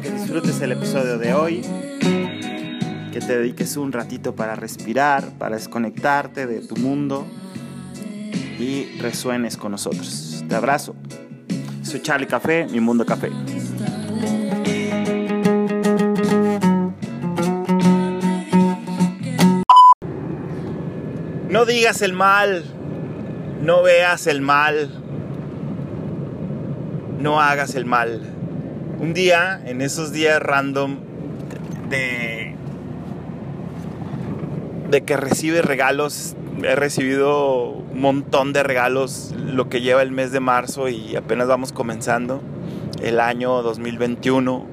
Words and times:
que 0.00 0.10
disfrutes 0.10 0.60
el 0.60 0.72
episodio 0.72 1.18
de 1.18 1.34
hoy, 1.34 1.62
que 3.12 3.20
te 3.20 3.38
dediques 3.38 3.76
un 3.76 3.92
ratito 3.92 4.34
para 4.34 4.54
respirar, 4.54 5.30
para 5.38 5.56
desconectarte 5.56 6.46
de 6.46 6.60
tu 6.60 6.76
mundo 6.76 7.26
y 8.58 8.98
resuenes 9.00 9.56
con 9.56 9.72
nosotros. 9.72 10.44
Te 10.48 10.54
abrazo. 10.54 10.94
Soy 11.82 12.00
Charlie 12.00 12.26
Café, 12.26 12.66
mi 12.70 12.80
mundo 12.80 13.04
café. 13.04 13.30
No 21.48 21.64
digas 21.64 22.02
el 22.02 22.12
mal, 22.12 22.64
no 23.62 23.82
veas 23.82 24.26
el 24.26 24.42
mal, 24.42 24.90
no 27.18 27.40
hagas 27.40 27.74
el 27.74 27.84
mal. 27.84 28.37
Un 29.00 29.14
día, 29.14 29.60
en 29.64 29.80
esos 29.80 30.10
días 30.10 30.42
random 30.42 30.98
de, 31.88 32.56
de 34.90 35.00
que 35.02 35.16
recibe 35.16 35.62
regalos, 35.62 36.34
he 36.64 36.74
recibido 36.74 37.68
un 37.68 38.00
montón 38.00 38.52
de 38.52 38.64
regalos 38.64 39.32
lo 39.36 39.68
que 39.68 39.82
lleva 39.82 40.02
el 40.02 40.10
mes 40.10 40.32
de 40.32 40.40
marzo 40.40 40.88
y 40.88 41.14
apenas 41.14 41.46
vamos 41.46 41.70
comenzando 41.70 42.42
el 43.00 43.20
año 43.20 43.62
2021, 43.62 44.66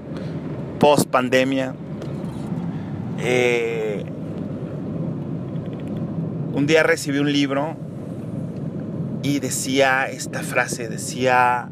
post 0.79 1.07
pandemia. 1.07 1.75
Eh, 3.19 4.05
un 6.53 6.65
día 6.65 6.81
recibí 6.81 7.19
un 7.19 7.31
libro 7.31 7.75
y 9.21 9.39
decía 9.39 10.09
esta 10.09 10.41
frase, 10.41 10.87
decía, 10.89 11.69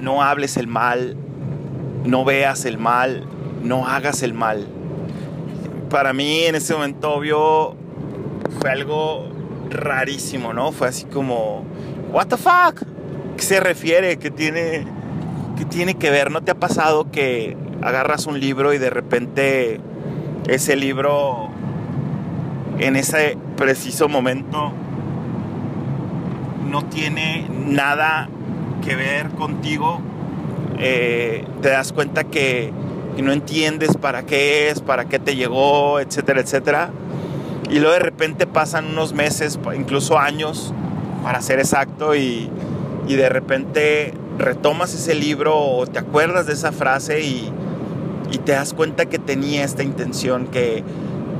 no 0.00 0.22
hables 0.22 0.56
el 0.56 0.66
mal, 0.66 1.16
no 2.04 2.24
veas 2.24 2.64
el 2.64 2.78
mal, 2.78 3.26
no 3.62 3.86
hagas 3.86 4.22
el 4.22 4.34
mal. 4.34 4.66
Para 5.88 6.12
mí 6.12 6.44
en 6.44 6.54
ese 6.54 6.74
momento 6.74 7.12
obvio 7.12 7.76
fue 8.60 8.70
algo 8.70 9.30
rarísimo, 9.70 10.52
¿no? 10.52 10.72
Fue 10.72 10.88
así 10.88 11.04
como, 11.04 11.64
what 12.12 12.28
the 12.28 12.36
fuck? 12.36 12.82
¿Qué 13.36 13.42
se 13.42 13.60
refiere? 13.60 14.18
¿Qué 14.18 14.30
tiene, 14.30 14.86
qué 15.56 15.64
tiene 15.64 15.94
que 15.94 16.10
ver? 16.10 16.30
¿No 16.30 16.42
te 16.42 16.52
ha 16.52 16.56
pasado 16.56 17.10
que 17.10 17.56
agarras 17.82 18.26
un 18.26 18.38
libro 18.38 18.72
y 18.74 18.78
de 18.78 18.90
repente 18.90 19.80
ese 20.46 20.76
libro 20.76 21.48
en 22.78 22.96
ese 22.96 23.36
preciso 23.56 24.08
momento 24.08 24.72
no 26.70 26.84
tiene 26.86 27.46
nada 27.50 28.28
que 28.90 28.96
ver 28.96 29.28
contigo, 29.30 30.00
eh, 30.80 31.44
te 31.62 31.68
das 31.68 31.92
cuenta 31.92 32.24
que, 32.24 32.72
no 33.22 33.32
entiendes 33.32 33.98
para 33.98 34.22
qué 34.22 34.70
es, 34.70 34.80
para 34.80 35.04
qué 35.04 35.18
te 35.18 35.36
llegó, 35.36 36.00
etcétera, 36.00 36.40
etcétera. 36.40 36.90
Y 37.68 37.78
luego 37.78 37.92
de 37.92 37.98
repente 37.98 38.46
pasan 38.46 38.86
unos 38.86 39.12
meses, 39.12 39.60
incluso 39.76 40.18
años, 40.18 40.72
para 41.22 41.42
ser 41.42 41.58
exacto, 41.58 42.16
y, 42.16 42.48
y 43.06 43.16
de 43.16 43.28
repente 43.28 44.14
retomas 44.38 44.94
ese 44.94 45.14
libro 45.14 45.54
o 45.54 45.86
te 45.86 45.98
acuerdas 45.98 46.46
de 46.46 46.54
esa 46.54 46.72
frase 46.72 47.20
y, 47.20 47.52
y 48.32 48.38
te 48.38 48.52
das 48.52 48.72
cuenta 48.72 49.04
que 49.04 49.18
tenía 49.18 49.64
esta 49.64 49.82
intención, 49.82 50.46
que, 50.46 50.82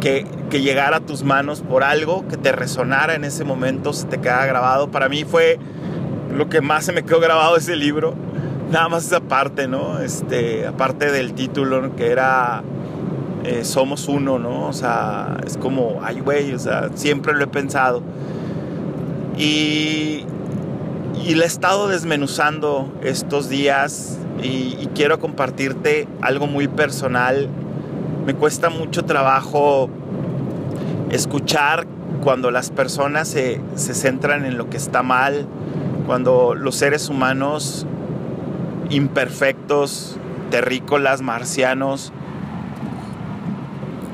que, 0.02 0.26
que, 0.50 0.60
llegara 0.60 0.98
a 0.98 1.00
tus 1.00 1.24
manos 1.24 1.62
por 1.62 1.82
algo, 1.82 2.28
que 2.28 2.36
te 2.36 2.52
resonara 2.52 3.14
en 3.14 3.24
ese 3.24 3.42
momento, 3.44 3.94
se 3.94 4.06
te 4.06 4.20
queda 4.20 4.44
grabado. 4.44 4.90
Para 4.90 5.08
mí 5.08 5.24
fue 5.24 5.58
lo 6.34 6.48
que 6.48 6.60
más 6.60 6.84
se 6.84 6.92
me 6.92 7.02
quedó 7.02 7.20
grabado 7.20 7.56
ese 7.56 7.76
libro. 7.76 8.14
Nada 8.70 8.88
más 8.88 9.06
esa 9.06 9.20
parte, 9.20 9.66
¿no? 9.66 9.98
Este, 10.00 10.66
aparte 10.66 11.10
del 11.10 11.34
título, 11.34 11.96
que 11.96 12.10
era 12.10 12.62
eh, 13.44 13.64
Somos 13.64 14.08
Uno, 14.08 14.38
¿no? 14.38 14.66
O 14.66 14.72
sea, 14.72 15.38
es 15.44 15.56
como, 15.56 16.00
ay, 16.02 16.20
güey, 16.20 16.52
o 16.54 16.58
sea, 16.58 16.90
siempre 16.94 17.32
lo 17.34 17.42
he 17.44 17.48
pensado. 17.48 18.02
Y, 19.36 20.24
y 21.24 21.34
le 21.34 21.44
he 21.44 21.46
estado 21.46 21.88
desmenuzando 21.88 22.92
estos 23.02 23.48
días 23.48 24.18
y, 24.42 24.76
y 24.80 24.88
quiero 24.94 25.18
compartirte 25.18 26.06
algo 26.20 26.46
muy 26.46 26.68
personal. 26.68 27.48
Me 28.26 28.34
cuesta 28.34 28.70
mucho 28.70 29.04
trabajo 29.04 29.90
escuchar 31.10 31.86
cuando 32.22 32.50
las 32.50 32.70
personas 32.70 33.28
se, 33.28 33.60
se 33.74 33.94
centran 33.94 34.44
en 34.44 34.58
lo 34.58 34.68
que 34.70 34.76
está 34.76 35.02
mal, 35.02 35.46
cuando 36.06 36.54
los 36.54 36.76
seres 36.76 37.08
humanos 37.08 37.86
imperfectos, 38.90 40.16
terrícolas, 40.50 41.22
marcianos, 41.22 42.12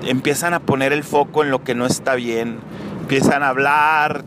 empiezan 0.06 0.54
a 0.54 0.60
poner 0.60 0.92
el 0.92 1.02
foco 1.02 1.42
en 1.42 1.50
lo 1.50 1.64
que 1.64 1.74
no 1.74 1.86
está 1.86 2.14
bien, 2.14 2.58
empiezan 3.00 3.42
a 3.42 3.48
hablar 3.48 4.24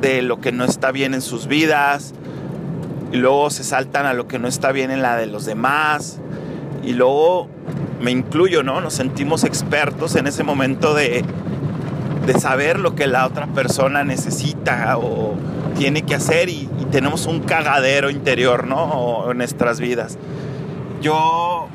de 0.00 0.22
lo 0.22 0.40
que 0.40 0.52
no 0.52 0.64
está 0.64 0.90
bien 0.90 1.14
en 1.14 1.22
sus 1.22 1.46
vidas, 1.46 2.14
y 3.12 3.16
luego 3.16 3.50
se 3.50 3.64
saltan 3.64 4.04
a 4.06 4.12
lo 4.12 4.26
que 4.26 4.38
no 4.38 4.48
está 4.48 4.72
bien 4.72 4.90
en 4.90 5.02
la 5.02 5.16
de 5.16 5.26
los 5.26 5.46
demás, 5.46 6.20
y 6.82 6.92
luego 6.92 7.48
me 8.00 8.10
incluyo, 8.10 8.62
¿no? 8.62 8.80
Nos 8.80 8.94
sentimos 8.94 9.44
expertos 9.44 10.16
en 10.16 10.26
ese 10.26 10.42
momento 10.42 10.94
de, 10.94 11.24
de 12.26 12.34
saber 12.38 12.78
lo 12.78 12.94
que 12.94 13.06
la 13.06 13.26
otra 13.26 13.46
persona 13.46 14.04
necesita 14.04 14.98
o 14.98 15.34
tiene 15.78 16.02
que 16.02 16.14
hacer 16.14 16.48
y, 16.48 16.68
tenemos 16.90 17.26
un 17.26 17.40
cagadero 17.40 18.10
interior, 18.10 18.66
¿no? 18.66 19.30
En 19.30 19.38
nuestras 19.38 19.80
vidas. 19.80 20.18
Yo, 21.02 21.68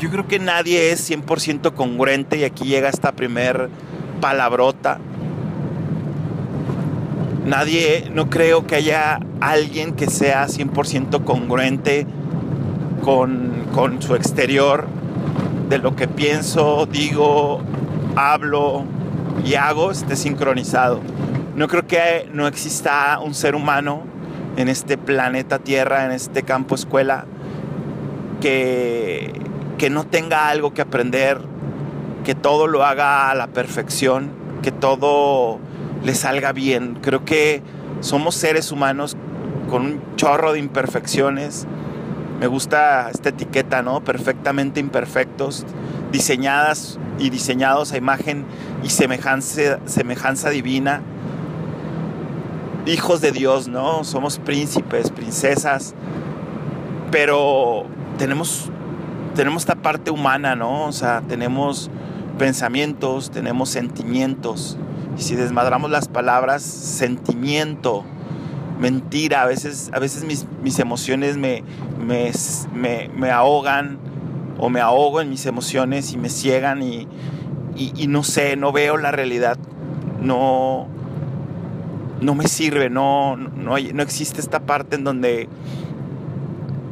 yo 0.00 0.10
creo 0.10 0.26
que 0.26 0.38
nadie 0.38 0.90
es 0.90 1.10
100% 1.10 1.74
congruente 1.74 2.38
y 2.38 2.44
aquí 2.44 2.64
llega 2.64 2.88
esta 2.88 3.12
primer 3.12 3.68
palabrota. 4.20 4.98
Nadie, 7.44 8.08
no 8.12 8.30
creo 8.30 8.66
que 8.66 8.76
haya 8.76 9.18
alguien 9.40 9.94
que 9.94 10.08
sea 10.08 10.46
100% 10.46 11.24
congruente 11.24 12.06
con, 13.02 13.66
con 13.72 14.00
su 14.00 14.14
exterior, 14.14 14.86
de 15.68 15.78
lo 15.78 15.96
que 15.96 16.06
pienso, 16.06 16.86
digo, 16.86 17.60
hablo 18.14 18.84
y 19.44 19.54
hago 19.54 19.90
esté 19.90 20.16
sincronizado. 20.16 21.00
No 21.56 21.66
creo 21.66 21.86
que 21.86 22.28
no 22.32 22.46
exista 22.46 23.18
un 23.18 23.34
ser 23.34 23.54
humano 23.54 24.02
en 24.56 24.68
este 24.68 24.98
planeta 24.98 25.58
Tierra, 25.58 26.04
en 26.04 26.12
este 26.12 26.42
campo 26.42 26.74
escuela, 26.74 27.26
que, 28.40 29.32
que 29.78 29.90
no 29.90 30.04
tenga 30.04 30.48
algo 30.48 30.74
que 30.74 30.82
aprender, 30.82 31.40
que 32.24 32.34
todo 32.34 32.66
lo 32.66 32.84
haga 32.84 33.30
a 33.30 33.34
la 33.34 33.48
perfección, 33.48 34.30
que 34.62 34.72
todo 34.72 35.58
le 36.04 36.14
salga 36.14 36.52
bien. 36.52 36.98
Creo 37.00 37.24
que 37.24 37.62
somos 38.00 38.34
seres 38.34 38.72
humanos 38.72 39.16
con 39.70 39.82
un 39.82 40.02
chorro 40.16 40.52
de 40.52 40.58
imperfecciones. 40.58 41.66
Me 42.40 42.46
gusta 42.46 43.10
esta 43.10 43.30
etiqueta, 43.30 43.82
¿no? 43.82 44.02
Perfectamente 44.02 44.80
imperfectos, 44.80 45.64
diseñadas 46.10 46.98
y 47.18 47.30
diseñados 47.30 47.92
a 47.92 47.96
imagen 47.96 48.44
y 48.82 48.90
semejanza, 48.90 49.78
semejanza 49.86 50.50
divina. 50.50 51.02
Hijos 52.86 53.20
de 53.20 53.30
Dios, 53.30 53.68
¿no? 53.68 54.02
Somos 54.02 54.38
príncipes, 54.38 55.10
princesas, 55.10 55.94
pero 57.12 57.84
tenemos, 58.18 58.70
tenemos 59.36 59.62
esta 59.62 59.76
parte 59.76 60.10
humana, 60.10 60.56
¿no? 60.56 60.86
O 60.86 60.92
sea, 60.92 61.20
tenemos 61.20 61.90
pensamientos, 62.38 63.30
tenemos 63.30 63.68
sentimientos. 63.68 64.76
Y 65.16 65.22
si 65.22 65.36
desmadramos 65.36 65.90
las 65.90 66.08
palabras, 66.08 66.62
sentimiento, 66.62 68.04
mentira, 68.80 69.42
a 69.42 69.46
veces, 69.46 69.90
a 69.92 70.00
veces 70.00 70.24
mis, 70.24 70.46
mis 70.62 70.80
emociones 70.80 71.36
me, 71.36 71.62
me, 72.04 72.32
me, 72.74 73.08
me, 73.14 73.30
ahogan 73.30 73.98
o 74.58 74.70
me 74.70 74.80
ahogo 74.80 75.20
en 75.20 75.30
mis 75.30 75.46
emociones 75.46 76.12
y 76.12 76.16
me 76.16 76.30
ciegan 76.30 76.82
y, 76.82 77.06
y, 77.76 77.92
y 77.94 78.08
no 78.08 78.24
sé, 78.24 78.56
no 78.56 78.72
veo 78.72 78.96
la 78.96 79.12
realidad, 79.12 79.56
no, 80.20 80.88
no 82.22 82.34
me 82.34 82.46
sirve, 82.48 82.88
no, 82.88 83.36
no, 83.36 83.76
no 83.78 84.02
existe 84.02 84.40
esta 84.40 84.60
parte 84.60 84.96
en 84.96 85.04
donde, 85.04 85.48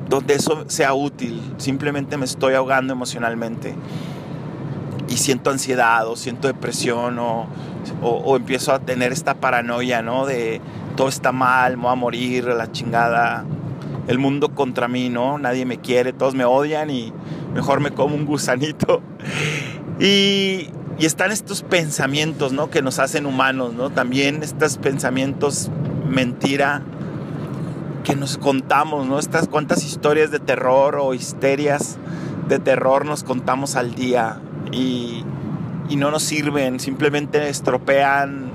donde 0.08 0.34
eso 0.34 0.64
sea 0.68 0.92
útil, 0.92 1.40
simplemente 1.56 2.16
me 2.16 2.24
estoy 2.24 2.54
ahogando 2.54 2.92
emocionalmente 2.92 3.74
y 5.08 5.16
siento 5.16 5.50
ansiedad 5.50 6.06
o 6.06 6.16
siento 6.16 6.48
depresión 6.48 7.18
o, 7.18 7.46
o, 8.02 8.08
o, 8.10 8.36
empiezo 8.36 8.72
a 8.72 8.80
tener 8.80 9.12
esta 9.12 9.34
paranoia, 9.34 10.02
¿no? 10.02 10.26
De 10.26 10.60
todo 10.96 11.08
está 11.08 11.32
mal, 11.32 11.76
me 11.76 11.84
voy 11.84 11.92
a 11.92 11.96
morir, 11.96 12.44
la 12.44 12.70
chingada, 12.70 13.44
el 14.06 14.18
mundo 14.18 14.54
contra 14.54 14.88
mí, 14.88 15.08
¿no? 15.08 15.38
Nadie 15.38 15.64
me 15.64 15.78
quiere, 15.78 16.12
todos 16.12 16.34
me 16.34 16.44
odian 16.44 16.90
y 16.90 17.12
mejor 17.54 17.80
me 17.80 17.90
como 17.90 18.14
un 18.14 18.26
gusanito. 18.26 19.02
Y, 20.02 20.70
y 21.00 21.06
están 21.06 21.32
estos 21.32 21.62
pensamientos, 21.62 22.52
¿no? 22.52 22.68
Que 22.68 22.82
nos 22.82 22.98
hacen 22.98 23.24
humanos, 23.24 23.72
¿no? 23.72 23.88
También 23.88 24.42
estos 24.42 24.76
pensamientos 24.76 25.70
mentira 26.06 26.82
que 28.04 28.14
nos 28.16 28.36
contamos, 28.36 29.06
¿no? 29.06 29.18
Estas 29.18 29.48
cuantas 29.48 29.82
historias 29.82 30.30
de 30.30 30.40
terror 30.40 30.98
o 31.00 31.14
histerias 31.14 31.96
de 32.48 32.58
terror 32.58 33.06
nos 33.06 33.24
contamos 33.24 33.76
al 33.76 33.94
día 33.94 34.42
y, 34.72 35.24
y 35.88 35.96
no 35.96 36.10
nos 36.10 36.22
sirven, 36.22 36.78
simplemente 36.78 37.48
estropean 37.48 38.50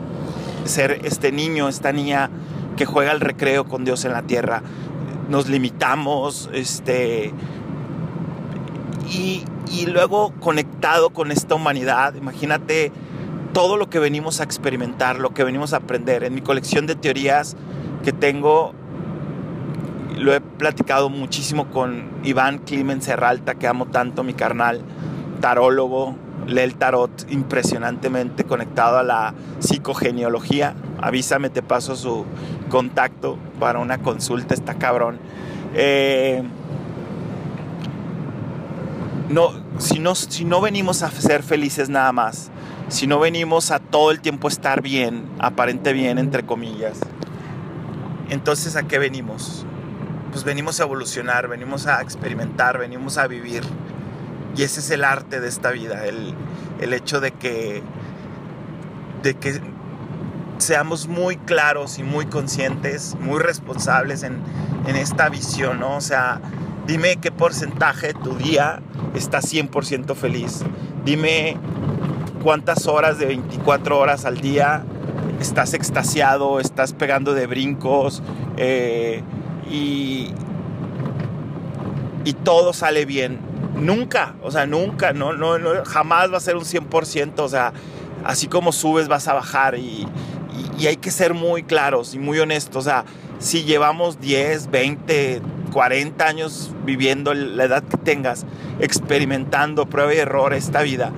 ser 0.65 1.01
este 1.03 1.31
niño, 1.31 1.68
esta 1.68 1.92
niña 1.94 2.30
que 2.77 2.86
juega 2.86 3.12
el 3.12 3.21
recreo 3.21 3.65
con 3.65 3.86
Dios 3.86 4.06
en 4.06 4.13
la 4.13 4.21
tierra. 4.21 4.62
Nos 5.30 5.50
limitamos, 5.50 6.51
este, 6.53 7.33
y, 9.10 9.44
luego 9.88 10.34
conectado 10.40 11.12
con 11.12 11.31
esta 11.31 11.56
humanidad, 11.56 12.16
imagínate 12.16 12.92
todo 13.54 13.78
lo 13.78 13.90
que 13.90 14.00
venimos 14.00 14.42
a 14.42 14.44
experimentar, 14.44 15.19
lo 15.19 15.34
que 15.34 15.44
venimos 15.44 15.74
a 15.74 15.78
aprender. 15.78 16.24
En 16.24 16.34
mi 16.34 16.42
colección 16.42 16.88
de 16.88 16.96
teorías 16.96 17.56
que 18.04 18.12
tengo, 18.12 18.74
lo 20.18 20.34
he 20.34 20.42
platicado 20.42 21.10
muchísimo 21.10 21.69
con 21.69 22.10
Iván 22.24 22.60
Climen 22.60 23.02
Serralta, 23.02 23.56
que 23.56 23.68
amo 23.68 23.86
tanto, 23.86 24.24
mi 24.24 24.34
carnal, 24.34 24.81
tarólogo, 25.40 26.16
lee 26.48 26.62
el 26.62 26.75
tarot 26.75 27.25
impresionantemente 27.30 28.44
conectado 28.44 28.98
a 28.98 29.04
la 29.04 29.34
psicogeneología. 29.60 30.75
Avísame, 31.02 31.50
te 31.50 31.62
paso 31.62 31.96
su 31.96 32.25
contacto 32.69 33.38
para 33.60 33.80
una 33.80 34.00
consulta, 34.00 34.54
está 34.54 34.75
cabrón. 34.75 35.19
Eh, 35.74 36.44
no, 39.35 39.51
si, 39.79 39.99
no, 39.99 40.15
si 40.15 40.45
no 40.45 40.61
venimos 40.61 41.03
a 41.03 41.11
ser 41.11 41.43
felices 41.43 41.89
nada 41.89 42.13
más, 42.13 42.51
si 42.87 43.05
no 43.05 43.19
venimos 43.19 43.69
a 43.69 43.79
todo 43.79 44.11
el 44.11 44.21
tiempo 44.21 44.47
estar 44.47 44.81
bien, 44.81 45.25
aparente 45.39 45.91
bien, 45.91 46.17
entre 46.17 46.45
comillas, 46.45 46.99
entonces 48.29 48.77
¿a 48.77 48.83
qué 48.83 48.97
venimos? 48.97 49.65
Pues 50.31 50.45
venimos 50.45 50.79
a 50.79 50.83
evolucionar, 50.83 51.49
venimos 51.49 51.85
a 51.85 52.01
experimentar, 52.01 52.77
venimos 52.77 53.17
a 53.17 53.27
vivir. 53.27 53.63
Y 54.55 54.63
ese 54.63 54.79
es 54.79 54.89
el 54.89 55.03
arte 55.03 55.41
de 55.41 55.49
esta 55.49 55.71
vida, 55.71 56.05
el, 56.05 56.33
el 56.79 56.93
hecho 56.93 57.19
de 57.19 57.31
que, 57.31 57.83
de 59.21 59.33
que 59.33 59.59
seamos 60.59 61.07
muy 61.07 61.35
claros 61.35 61.99
y 61.99 62.03
muy 62.03 62.25
conscientes, 62.27 63.17
muy 63.19 63.39
responsables 63.39 64.23
en, 64.23 64.37
en 64.87 64.95
esta 64.95 65.27
visión, 65.27 65.81
¿no? 65.81 65.97
O 65.97 66.01
sea, 66.01 66.39
dime 66.87 67.17
qué 67.17 67.31
porcentaje 67.31 68.07
de 68.07 68.13
tu 68.13 68.35
día 68.35 68.81
está 69.15 69.39
100% 69.39 70.15
feliz. 70.15 70.63
Dime 71.03 71.57
cuántas 72.43 72.87
horas 72.87 73.17
de 73.17 73.25
24 73.25 73.97
horas 73.97 74.25
al 74.25 74.39
día 74.39 74.83
estás 75.39 75.73
extasiado, 75.73 76.59
estás 76.59 76.93
pegando 76.93 77.33
de 77.33 77.47
brincos 77.47 78.21
eh, 78.57 79.23
y, 79.69 80.31
y 82.23 82.33
todo 82.33 82.73
sale 82.73 83.05
bien 83.05 83.39
nunca, 83.75 84.35
o 84.41 84.51
sea, 84.51 84.65
nunca, 84.65 85.13
no, 85.13 85.33
no, 85.33 85.57
jamás 85.85 86.31
va 86.31 86.37
a 86.37 86.39
ser 86.39 86.55
un 86.55 86.63
100%, 86.63 87.39
o 87.39 87.49
sea, 87.49 87.73
así 88.23 88.47
como 88.47 88.71
subes 88.71 89.07
vas 89.07 89.27
a 89.27 89.33
bajar 89.33 89.77
y, 89.77 90.07
y, 90.79 90.87
hay 90.87 90.97
que 90.97 91.11
ser 91.11 91.33
muy 91.33 91.63
claros 91.63 92.13
y 92.13 92.19
muy 92.19 92.39
honestos, 92.39 92.77
o 92.77 92.89
sea, 92.89 93.05
si 93.39 93.63
llevamos 93.63 94.19
10, 94.19 94.71
20, 94.71 95.41
40 95.75 96.25
años 96.25 96.72
viviendo 96.86 97.33
la 97.33 97.66
edad 97.66 97.83
que 97.83 97.98
tengas, 97.98 98.45
experimentando 98.80 99.86
prueba 99.88 100.13
y 100.13 100.19
error 100.19 100.54
esta 100.54 100.81
vida, 100.83 101.12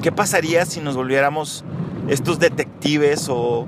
¿qué 0.00 0.12
pasaría 0.12 0.64
si 0.64 0.78
nos 0.78 0.94
volviéramos 0.94 1.64
estos 2.06 2.38
detectives 2.38 3.26
o, 3.28 3.66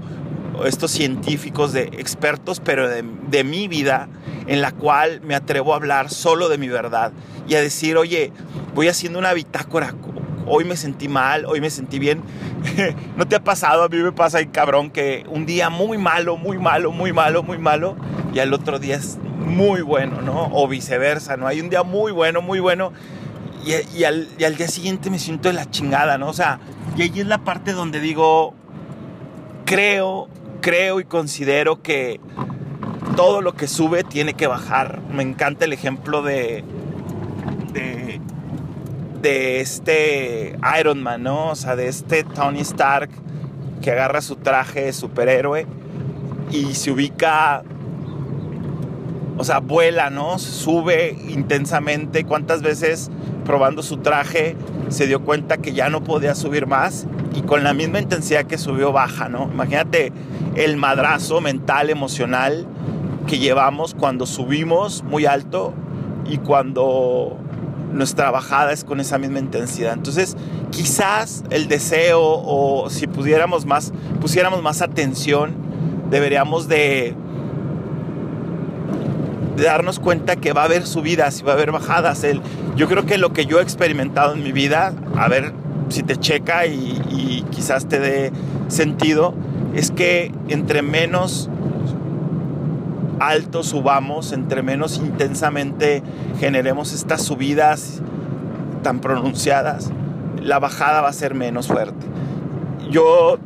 estos 0.64 0.92
científicos 0.92 1.72
de 1.72 1.82
expertos, 1.82 2.60
pero 2.60 2.88
de, 2.88 3.02
de 3.28 3.42
mi 3.42 3.66
vida, 3.66 4.08
en 4.46 4.62
la 4.62 4.70
cual 4.70 5.22
me 5.22 5.34
atrevo 5.34 5.72
a 5.72 5.76
hablar 5.76 6.08
solo 6.08 6.48
de 6.48 6.56
mi 6.56 6.68
verdad 6.68 7.10
y 7.48 7.56
a 7.56 7.60
decir, 7.60 7.96
oye, 7.96 8.30
voy 8.76 8.86
haciendo 8.86 9.18
una 9.18 9.32
bitácora, 9.32 9.92
hoy 10.46 10.64
me 10.64 10.76
sentí 10.76 11.08
mal, 11.08 11.44
hoy 11.46 11.60
me 11.60 11.70
sentí 11.70 11.98
bien. 11.98 12.22
¿No 13.16 13.26
te 13.26 13.36
ha 13.36 13.44
pasado? 13.44 13.82
A 13.84 13.88
mí 13.88 13.98
me 13.98 14.12
pasa 14.12 14.38
ahí, 14.38 14.46
cabrón, 14.46 14.90
que 14.90 15.24
un 15.28 15.46
día 15.46 15.70
muy 15.70 15.98
malo, 15.98 16.36
muy 16.36 16.58
malo, 16.58 16.92
muy 16.92 17.12
malo, 17.12 17.42
muy 17.42 17.58
malo, 17.58 17.96
y 18.32 18.38
al 18.38 18.52
otro 18.52 18.78
día 18.78 18.96
es 18.96 19.18
muy 19.38 19.82
bueno, 19.82 20.22
¿no? 20.22 20.48
O 20.52 20.68
viceversa, 20.68 21.36
¿no? 21.36 21.46
Hay 21.46 21.60
un 21.60 21.70
día 21.70 21.82
muy 21.82 22.12
bueno, 22.12 22.42
muy 22.42 22.60
bueno, 22.60 22.92
y, 23.64 24.04
al, 24.04 24.28
y 24.38 24.44
al 24.44 24.56
día 24.56 24.68
siguiente 24.68 25.10
me 25.10 25.18
siento 25.18 25.48
de 25.48 25.54
la 25.54 25.68
chingada, 25.68 26.18
¿no? 26.18 26.28
O 26.28 26.32
sea, 26.32 26.60
y 26.96 27.02
ahí 27.02 27.12
es 27.16 27.26
la 27.26 27.38
parte 27.38 27.72
donde 27.72 27.98
digo, 28.00 28.54
creo, 29.64 30.28
creo 30.60 31.00
y 31.00 31.04
considero 31.04 31.82
que 31.82 32.20
todo 33.16 33.40
lo 33.40 33.54
que 33.54 33.66
sube 33.66 34.04
tiene 34.04 34.34
que 34.34 34.46
bajar. 34.46 35.00
Me 35.10 35.22
encanta 35.22 35.64
el 35.64 35.72
ejemplo 35.72 36.22
de, 36.22 36.62
de, 37.72 38.20
este 39.60 40.56
Iron 40.80 41.02
Man, 41.02 41.22
¿no? 41.22 41.50
O 41.50 41.54
sea, 41.56 41.76
de 41.76 41.88
este 41.88 42.24
Tony 42.24 42.60
Stark 42.60 43.10
que 43.82 43.90
agarra 43.90 44.20
su 44.20 44.36
traje 44.36 44.84
de 44.86 44.92
superhéroe 44.92 45.66
y 46.50 46.74
se 46.74 46.90
ubica, 46.90 47.62
o 49.36 49.44
sea, 49.44 49.60
vuela, 49.60 50.10
¿no? 50.10 50.38
Sube 50.38 51.16
intensamente. 51.28 52.24
¿Cuántas 52.24 52.62
veces 52.62 53.10
probando 53.44 53.82
su 53.82 53.98
traje 53.98 54.56
se 54.88 55.06
dio 55.06 55.22
cuenta 55.22 55.58
que 55.58 55.72
ya 55.72 55.88
no 55.88 56.02
podía 56.02 56.34
subir 56.34 56.66
más 56.66 57.06
y 57.34 57.42
con 57.42 57.64
la 57.64 57.74
misma 57.74 58.00
intensidad 58.00 58.44
que 58.44 58.58
subió 58.58 58.92
baja, 58.92 59.28
¿no? 59.28 59.48
Imagínate 59.52 60.12
el 60.54 60.76
madrazo 60.76 61.40
mental, 61.40 61.90
emocional 61.90 62.66
que 63.26 63.38
llevamos 63.38 63.94
cuando 63.94 64.26
subimos 64.26 65.02
muy 65.02 65.26
alto 65.26 65.74
y 66.24 66.38
cuando 66.38 67.38
nuestra 67.96 68.30
bajada 68.30 68.72
es 68.72 68.84
con 68.84 69.00
esa 69.00 69.18
misma 69.18 69.38
intensidad. 69.38 69.94
Entonces, 69.94 70.36
quizás 70.70 71.42
el 71.50 71.68
deseo 71.68 72.20
o 72.22 72.88
si 72.90 73.06
pudiéramos 73.06 73.66
más, 73.66 73.92
pusiéramos 74.20 74.62
más 74.62 74.82
atención, 74.82 75.54
deberíamos 76.10 76.68
de, 76.68 77.14
darnos 79.56 79.98
cuenta 79.98 80.36
que 80.36 80.52
va 80.52 80.62
a 80.62 80.64
haber 80.66 80.86
subidas 80.86 81.40
y 81.40 81.42
va 81.42 81.52
a 81.52 81.54
haber 81.54 81.72
bajadas. 81.72 82.22
El, 82.24 82.42
yo 82.76 82.88
creo 82.88 83.06
que 83.06 83.18
lo 83.18 83.32
que 83.32 83.46
yo 83.46 83.58
he 83.58 83.62
experimentado 83.62 84.34
en 84.34 84.42
mi 84.42 84.52
vida, 84.52 84.92
a 85.16 85.28
ver 85.28 85.52
si 85.88 86.02
te 86.02 86.16
checa 86.16 86.66
y, 86.66 87.00
y 87.10 87.44
quizás 87.50 87.86
te 87.86 87.98
dé 87.98 88.32
sentido, 88.68 89.34
es 89.74 89.90
que 89.90 90.32
entre 90.48 90.82
menos 90.82 91.48
alto 93.20 93.62
subamos, 93.62 94.32
entre 94.32 94.62
menos 94.62 94.98
intensamente 94.98 96.02
generemos 96.38 96.92
estas 96.92 97.22
subidas 97.22 98.02
tan 98.82 99.00
pronunciadas, 99.00 99.90
la 100.42 100.58
bajada 100.58 101.00
va 101.00 101.08
a 101.08 101.12
ser 101.12 101.34
menos 101.34 101.66
fuerte. 101.66 102.06
Yo, 102.90 103.38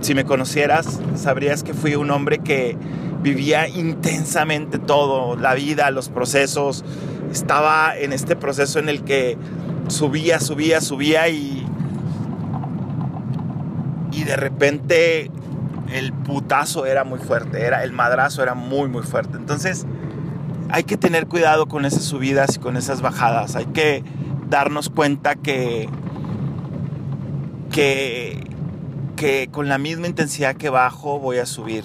si 0.00 0.14
me 0.14 0.24
conocieras, 0.24 1.00
sabrías 1.16 1.62
que 1.62 1.72
fui 1.72 1.94
un 1.94 2.10
hombre 2.10 2.38
que 2.38 2.76
vivía 3.22 3.68
intensamente 3.68 4.78
todo, 4.78 5.36
la 5.36 5.54
vida, 5.54 5.90
los 5.90 6.08
procesos. 6.08 6.84
Estaba 7.30 7.96
en 7.96 8.12
este 8.12 8.36
proceso 8.36 8.78
en 8.78 8.88
el 8.88 9.02
que 9.02 9.38
subía, 9.88 10.40
subía, 10.40 10.80
subía 10.80 11.28
y, 11.28 11.64
y 14.12 14.24
de 14.24 14.36
repente 14.36 15.30
el 15.92 16.12
putazo 16.12 16.86
era 16.86 17.04
muy 17.04 17.18
fuerte, 17.18 17.62
era, 17.62 17.84
el 17.84 17.92
madrazo 17.92 18.42
era 18.42 18.54
muy, 18.54 18.88
muy 18.88 19.02
fuerte. 19.02 19.36
Entonces, 19.36 19.86
hay 20.70 20.84
que 20.84 20.96
tener 20.96 21.26
cuidado 21.26 21.66
con 21.66 21.84
esas 21.84 22.02
subidas 22.02 22.56
y 22.56 22.58
con 22.58 22.76
esas 22.76 23.02
bajadas. 23.02 23.56
Hay 23.56 23.66
que 23.66 24.02
darnos 24.48 24.88
cuenta 24.88 25.34
que, 25.34 25.88
que, 27.70 28.42
que 29.16 29.48
con 29.50 29.68
la 29.68 29.78
misma 29.78 30.06
intensidad 30.06 30.56
que 30.56 30.70
bajo 30.70 31.18
voy 31.18 31.38
a 31.38 31.46
subir. 31.46 31.84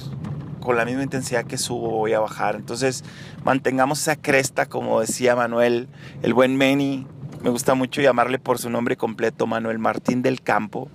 Con 0.61 0.75
la 0.75 0.85
misma 0.85 1.03
intensidad 1.03 1.45
que 1.45 1.57
subo 1.57 1.91
voy 1.91 2.13
a 2.13 2.19
bajar. 2.19 2.55
Entonces, 2.55 3.03
mantengamos 3.43 4.01
esa 4.01 4.15
cresta, 4.15 4.67
como 4.67 4.99
decía 4.99 5.35
Manuel, 5.35 5.87
el 6.21 6.33
buen 6.33 6.57
Meni, 6.57 7.07
me 7.41 7.49
gusta 7.49 7.75
mucho 7.75 8.01
llamarle 8.01 8.39
por 8.39 8.59
su 8.59 8.69
nombre 8.69 8.97
completo, 8.97 9.47
Manuel 9.47 9.79
Martín 9.79 10.21
del 10.21 10.41
Campo, 10.41 10.89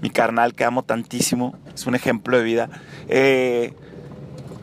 mi 0.00 0.10
carnal 0.10 0.54
que 0.54 0.64
amo 0.64 0.82
tantísimo, 0.82 1.56
es 1.74 1.86
un 1.86 1.94
ejemplo 1.94 2.36
de 2.36 2.42
vida. 2.42 2.70
Eh, 3.08 3.74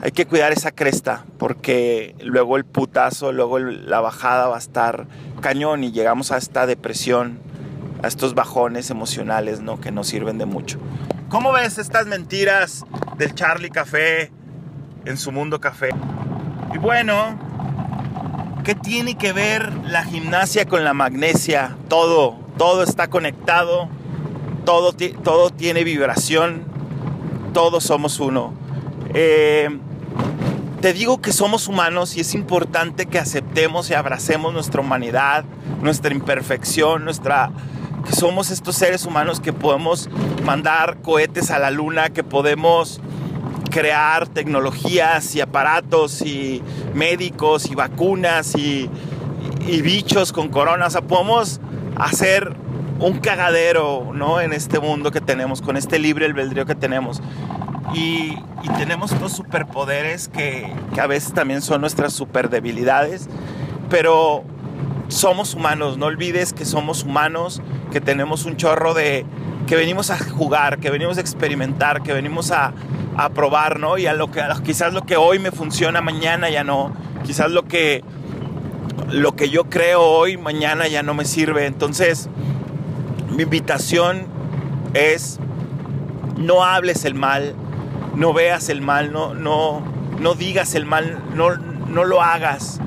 hay 0.01 0.11
que 0.11 0.25
cuidar 0.25 0.51
esa 0.51 0.71
cresta 0.71 1.25
porque 1.37 2.15
luego 2.23 2.57
el 2.57 2.65
putazo, 2.65 3.31
luego 3.31 3.59
la 3.59 3.99
bajada 3.99 4.47
va 4.47 4.55
a 4.55 4.59
estar 4.59 5.07
cañón 5.41 5.83
y 5.83 5.91
llegamos 5.91 6.31
a 6.31 6.37
esta 6.37 6.65
depresión, 6.65 7.39
a 8.03 8.07
estos 8.07 8.35
bajones 8.35 8.89
emocionales 8.89 9.59
¿no? 9.59 9.79
que 9.81 9.91
nos 9.91 10.07
sirven 10.07 10.37
de 10.37 10.45
mucho. 10.45 10.79
¿Cómo 11.29 11.51
ves 11.51 11.77
estas 11.77 12.05
mentiras 12.05 12.85
del 13.17 13.33
Charlie 13.33 13.69
Café 13.69 14.31
en 15.05 15.17
su 15.17 15.31
mundo 15.31 15.59
café? 15.59 15.89
Y 16.73 16.77
bueno, 16.77 17.37
¿Qué 18.67 18.75
tiene 18.75 19.15
que 19.15 19.31
ver 19.31 19.71
la 19.85 20.03
gimnasia 20.03 20.65
con 20.65 20.83
la 20.83 20.93
magnesia? 20.93 21.77
Todo, 21.87 22.35
todo 22.57 22.83
está 22.83 23.07
conectado, 23.07 23.87
todo, 24.65 24.93
todo 25.23 25.51
tiene 25.51 25.85
vibración, 25.85 26.65
todos 27.53 27.85
somos 27.85 28.19
uno. 28.19 28.53
Eh, 29.13 29.69
te 30.81 30.91
digo 30.91 31.21
que 31.21 31.31
somos 31.31 31.69
humanos 31.69 32.17
y 32.17 32.19
es 32.19 32.33
importante 32.33 33.05
que 33.05 33.19
aceptemos 33.19 33.89
y 33.89 33.93
abracemos 33.93 34.51
nuestra 34.51 34.81
humanidad, 34.81 35.45
nuestra 35.81 36.13
imperfección, 36.13 37.05
nuestra 37.05 37.51
que 38.05 38.11
somos 38.11 38.51
estos 38.51 38.75
seres 38.75 39.05
humanos 39.05 39.39
que 39.39 39.53
podemos 39.53 40.09
mandar 40.43 40.97
cohetes 41.01 41.51
a 41.51 41.59
la 41.59 41.71
luna, 41.71 42.09
que 42.09 42.25
podemos 42.25 42.99
crear 43.69 44.27
tecnologías 44.27 45.35
y 45.35 45.41
aparatos 45.41 46.21
y 46.21 46.61
médicos 46.93 47.69
y 47.69 47.75
vacunas 47.75 48.55
y, 48.55 48.89
y 49.67 49.81
bichos 49.81 50.31
con 50.31 50.49
corona. 50.49 50.87
O 50.87 50.89
sea, 50.89 51.01
podemos 51.01 51.59
hacer 51.95 52.55
un 52.99 53.19
cagadero, 53.19 54.11
¿no? 54.13 54.41
En 54.41 54.53
este 54.53 54.79
mundo 54.79 55.11
que 55.11 55.21
tenemos, 55.21 55.61
con 55.61 55.77
este 55.77 55.99
libre 55.99 56.25
albedrío 56.25 56.65
que 56.65 56.75
tenemos. 56.75 57.21
Y, 57.93 58.37
y 58.63 58.69
tenemos 58.77 59.11
estos 59.11 59.33
superpoderes 59.33 60.27
que, 60.27 60.71
que, 60.93 61.01
a 61.01 61.07
veces 61.07 61.33
también 61.33 61.61
son 61.61 61.81
nuestras 61.81 62.11
super 62.11 62.49
debilidades, 62.49 63.29
pero 63.89 64.43
somos 65.07 65.53
humanos, 65.53 65.97
no 65.97 66.07
olvides 66.07 66.51
que 66.51 66.65
somos 66.65 67.03
humanos, 67.03 67.61
que 67.91 68.01
tenemos 68.01 68.45
un 68.45 68.57
chorro 68.57 68.93
de, 68.93 69.25
que 69.67 69.75
venimos 69.75 70.09
a 70.09 70.17
jugar, 70.17 70.79
que 70.79 70.89
venimos 70.89 71.17
a 71.17 71.21
experimentar, 71.21 72.01
que 72.01 72.13
venimos 72.13 72.51
a, 72.51 72.73
a 73.17 73.29
probar, 73.29 73.79
¿no? 73.79 73.97
Y 73.97 74.07
a 74.07 74.13
lo 74.13 74.31
que 74.31 74.41
quizás 74.63 74.93
lo 74.93 75.03
que 75.03 75.17
hoy 75.17 75.37
me 75.37 75.51
funciona, 75.51 76.01
mañana 76.01 76.49
ya 76.49 76.63
no. 76.63 76.95
Quizás 77.23 77.51
lo 77.51 77.65
que 77.65 78.03
lo 79.09 79.35
que 79.35 79.49
yo 79.49 79.65
creo 79.65 80.01
hoy, 80.01 80.37
mañana 80.37 80.87
ya 80.87 81.03
no 81.03 81.13
me 81.13 81.25
sirve. 81.25 81.65
Entonces, 81.65 82.29
mi 83.29 83.43
invitación 83.43 84.25
es 84.93 85.39
no 86.37 86.63
hables 86.63 87.05
el 87.05 87.13
mal, 87.13 87.53
no 88.15 88.33
veas 88.33 88.69
el 88.69 88.81
mal, 88.81 89.11
no, 89.11 89.33
no, 89.33 89.83
no 90.19 90.33
digas 90.33 90.75
el 90.75 90.85
mal, 90.85 91.19
no, 91.35 91.55
no 91.55 92.05
lo 92.05 92.21
hagas. 92.21 92.79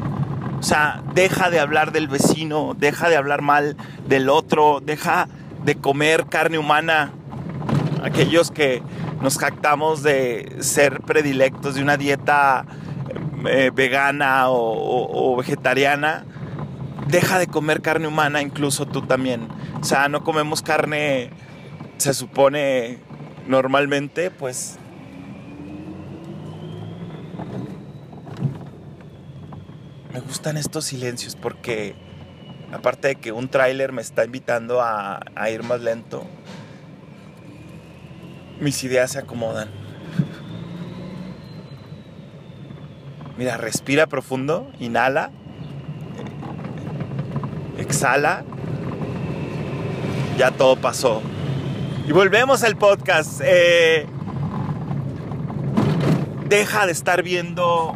O 0.58 0.62
sea, 0.62 1.02
deja 1.14 1.50
de 1.50 1.58
hablar 1.58 1.92
del 1.92 2.08
vecino, 2.08 2.74
deja 2.78 3.08
de 3.08 3.16
hablar 3.16 3.42
mal 3.42 3.76
del 4.08 4.28
otro, 4.28 4.80
deja 4.80 5.28
de 5.64 5.74
comer 5.74 6.26
carne 6.26 6.58
humana. 6.58 7.12
Aquellos 8.02 8.50
que 8.50 8.82
nos 9.20 9.38
jactamos 9.38 10.02
de 10.02 10.56
ser 10.60 11.00
predilectos 11.02 11.74
de 11.74 11.82
una 11.82 11.96
dieta 11.96 12.64
eh, 13.46 13.70
vegana 13.74 14.48
o, 14.48 14.56
o, 14.56 15.32
o 15.32 15.36
vegetariana, 15.36 16.24
deja 17.08 17.38
de 17.38 17.46
comer 17.46 17.82
carne 17.82 18.06
humana 18.06 18.40
incluso 18.40 18.86
tú 18.86 19.02
también. 19.02 19.48
O 19.80 19.84
sea, 19.84 20.08
no 20.08 20.24
comemos 20.24 20.62
carne, 20.62 21.30
se 21.98 22.14
supone 22.14 22.98
normalmente, 23.46 24.30
pues... 24.30 24.78
Me 30.12 30.20
gustan 30.20 30.56
estos 30.56 30.86
silencios 30.86 31.36
porque 31.36 31.94
aparte 32.72 33.08
de 33.08 33.14
que 33.16 33.32
un 33.32 33.48
tráiler 33.48 33.92
me 33.92 34.02
está 34.02 34.24
invitando 34.24 34.80
a, 34.80 35.20
ir 35.50 35.62
más 35.62 35.80
lento, 35.80 36.24
mis 38.60 38.82
ideas 38.84 39.12
se 39.12 39.18
acomodan. 39.18 39.68
Mira, 43.36 43.56
respira 43.56 44.06
profundo, 44.06 44.70
inhala, 44.78 45.30
exhala, 47.78 48.44
ya 50.36 50.50
todo 50.50 50.76
pasó. 50.76 51.22
Y 52.06 52.12
volvemos 52.12 52.62
al 52.64 52.76
podcast. 52.76 53.40
Eh, 53.44 54.06
deja 56.48 56.84
de 56.84 56.92
estar 56.92 57.22
viendo 57.22 57.94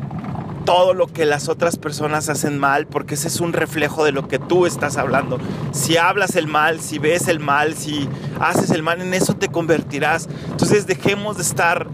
todo 0.64 0.94
lo 0.94 1.06
que 1.06 1.24
las 1.24 1.48
otras 1.48 1.76
personas 1.76 2.28
hacen 2.28 2.58
mal, 2.58 2.86
porque 2.86 3.14
ese 3.14 3.28
es 3.28 3.40
un 3.40 3.52
reflejo 3.52 4.04
de 4.04 4.12
lo 4.12 4.28
que 4.28 4.38
tú 4.38 4.66
estás 4.66 4.96
hablando. 4.96 5.38
Si 5.72 5.96
hablas 5.96 6.36
el 6.36 6.46
mal, 6.46 6.80
si 6.80 6.98
ves 6.98 7.28
el 7.28 7.40
mal, 7.40 7.74
si 7.74 8.08
haces 8.40 8.70
el 8.70 8.82
mal, 8.82 9.00
en 9.00 9.14
eso 9.14 9.34
te 9.34 9.48
convertirás. 9.48 10.28
Entonces 10.50 10.86
dejemos 10.86 11.36
de 11.36 11.42
estar 11.42 11.86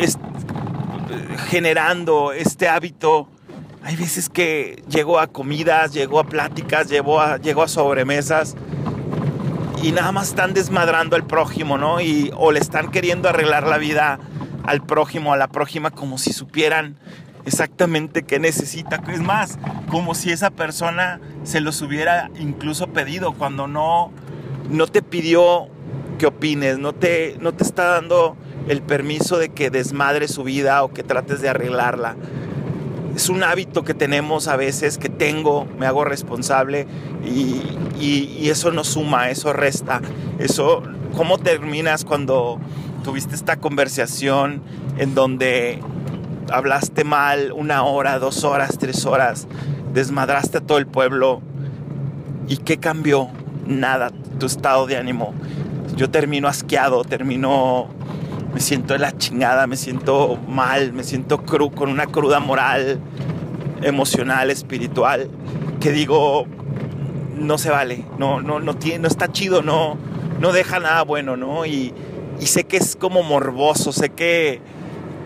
es, 0.00 0.18
generando 1.48 2.32
este 2.32 2.68
hábito. 2.68 3.28
Hay 3.82 3.96
veces 3.96 4.28
que 4.28 4.82
llego 4.88 5.18
a 5.18 5.26
comidas, 5.26 5.92
llego 5.92 6.20
a 6.20 6.24
pláticas, 6.24 6.88
llego 6.88 7.20
a, 7.20 7.34
a 7.34 7.68
sobremesas 7.68 8.54
y 9.82 9.92
nada 9.92 10.12
más 10.12 10.28
están 10.28 10.54
desmadrando 10.54 11.16
al 11.16 11.24
prójimo, 11.24 11.78
¿no? 11.78 12.00
Y, 12.00 12.30
o 12.36 12.52
le 12.52 12.60
están 12.60 12.90
queriendo 12.90 13.28
arreglar 13.28 13.66
la 13.66 13.78
vida 13.78 14.18
al 14.64 14.82
prójimo, 14.84 15.32
a 15.32 15.36
la 15.36 15.48
prójima, 15.48 15.90
como 15.90 16.18
si 16.18 16.32
supieran 16.32 16.96
exactamente 17.44 18.22
qué 18.22 18.38
necesita. 18.38 19.02
Es 19.08 19.20
más, 19.20 19.58
como 19.88 20.14
si 20.14 20.30
esa 20.30 20.50
persona 20.50 21.20
se 21.44 21.60
los 21.60 21.82
hubiera 21.82 22.30
incluso 22.38 22.88
pedido 22.88 23.32
cuando 23.32 23.66
no, 23.66 24.12
no 24.70 24.86
te 24.86 25.02
pidió 25.02 25.68
que 26.18 26.26
opines, 26.26 26.78
no 26.78 26.92
te, 26.92 27.36
no 27.40 27.52
te 27.52 27.64
está 27.64 27.84
dando 27.84 28.36
el 28.68 28.82
permiso 28.82 29.38
de 29.38 29.48
que 29.50 29.70
desmadre 29.70 30.28
su 30.28 30.44
vida 30.44 30.82
o 30.82 30.92
que 30.92 31.02
trates 31.02 31.40
de 31.40 31.48
arreglarla. 31.48 32.16
Es 33.14 33.28
un 33.28 33.42
hábito 33.42 33.82
que 33.82 33.94
tenemos 33.94 34.46
a 34.46 34.56
veces, 34.56 34.98
que 34.98 35.08
tengo, 35.08 35.66
me 35.78 35.86
hago 35.86 36.04
responsable 36.04 36.86
y, 37.24 37.62
y, 37.98 38.36
y 38.38 38.50
eso 38.50 38.70
no 38.70 38.84
suma, 38.84 39.30
eso 39.30 39.52
resta. 39.52 40.02
Eso, 40.38 40.82
¿cómo 41.16 41.38
terminas 41.38 42.04
cuando 42.04 42.60
tuviste 43.02 43.34
esta 43.34 43.56
conversación 43.56 44.62
en 44.98 45.14
donde 45.14 45.80
hablaste 46.52 47.04
mal 47.04 47.52
una 47.52 47.82
hora, 47.82 48.18
dos 48.18 48.44
horas, 48.44 48.78
tres 48.78 49.04
horas, 49.06 49.46
desmadraste 49.92 50.58
a 50.58 50.60
todo 50.60 50.78
el 50.78 50.86
pueblo. 50.86 51.40
¿Y 52.48 52.58
qué 52.58 52.78
cambió? 52.78 53.28
Nada, 53.66 54.10
tu 54.38 54.46
estado 54.46 54.86
de 54.86 54.96
ánimo. 54.96 55.34
Yo 55.96 56.10
termino 56.10 56.48
asqueado, 56.48 57.04
termino, 57.04 57.88
me 58.54 58.60
siento 58.60 58.94
de 58.94 59.00
la 59.00 59.16
chingada, 59.16 59.66
me 59.66 59.76
siento 59.76 60.38
mal, 60.48 60.92
me 60.92 61.04
siento 61.04 61.44
cru, 61.44 61.70
con 61.70 61.90
una 61.90 62.06
cruda 62.06 62.40
moral, 62.40 63.00
emocional, 63.82 64.50
espiritual, 64.50 65.28
que 65.80 65.92
digo, 65.92 66.46
no 67.36 67.58
se 67.58 67.70
vale, 67.70 68.04
no, 68.18 68.40
no, 68.40 68.60
no, 68.60 68.74
tiene, 68.74 69.00
no 69.00 69.08
está 69.08 69.30
chido, 69.32 69.62
no, 69.62 69.96
no 70.40 70.52
deja 70.52 70.78
nada 70.78 71.02
bueno, 71.02 71.36
¿no? 71.36 71.66
Y, 71.66 71.92
y 72.40 72.46
sé 72.46 72.64
que 72.64 72.76
es 72.76 72.96
como 72.96 73.22
morboso, 73.22 73.92
sé 73.92 74.10
que 74.10 74.60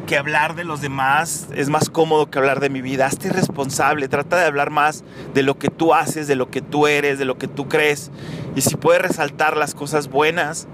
que 0.06 0.16
hablar 0.16 0.54
de 0.54 0.64
los 0.64 0.80
demás 0.80 1.48
es 1.54 1.68
más 1.68 1.90
cómodo 1.90 2.30
que 2.30 2.38
hablar 2.38 2.60
de 2.60 2.70
mi 2.70 2.82
vida. 2.82 3.06
Hazte 3.06 3.30
responsable, 3.30 4.08
trata 4.08 4.36
de 4.36 4.46
hablar 4.46 4.70
más 4.70 5.04
de 5.34 5.42
lo 5.42 5.58
que 5.58 5.68
tú 5.68 5.94
haces, 5.94 6.26
de 6.26 6.36
lo 6.36 6.50
que 6.50 6.60
tú 6.60 6.86
eres, 6.86 7.18
de 7.18 7.24
lo 7.24 7.38
que 7.38 7.48
tú 7.48 7.68
crees. 7.68 8.10
Y 8.56 8.60
si 8.62 8.76
puedes 8.76 9.02
resaltar 9.02 9.56
las 9.56 9.74
cosas 9.74 10.08
buenas 10.08 10.66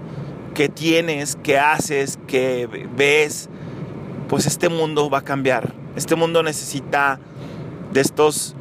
que 0.53 0.69
tienes, 0.69 1.35
que 1.35 1.59
haces, 1.59 2.19
que 2.27 2.67
ves, 2.95 3.49
pues 4.27 4.45
este 4.45 4.69
mundo 4.69 5.09
va 5.09 5.19
a 5.19 5.23
cambiar. 5.23 5.73
Este 5.95 6.15
mundo 6.15 6.43
necesita 6.43 7.19
de 7.93 8.01
estos 8.01 8.55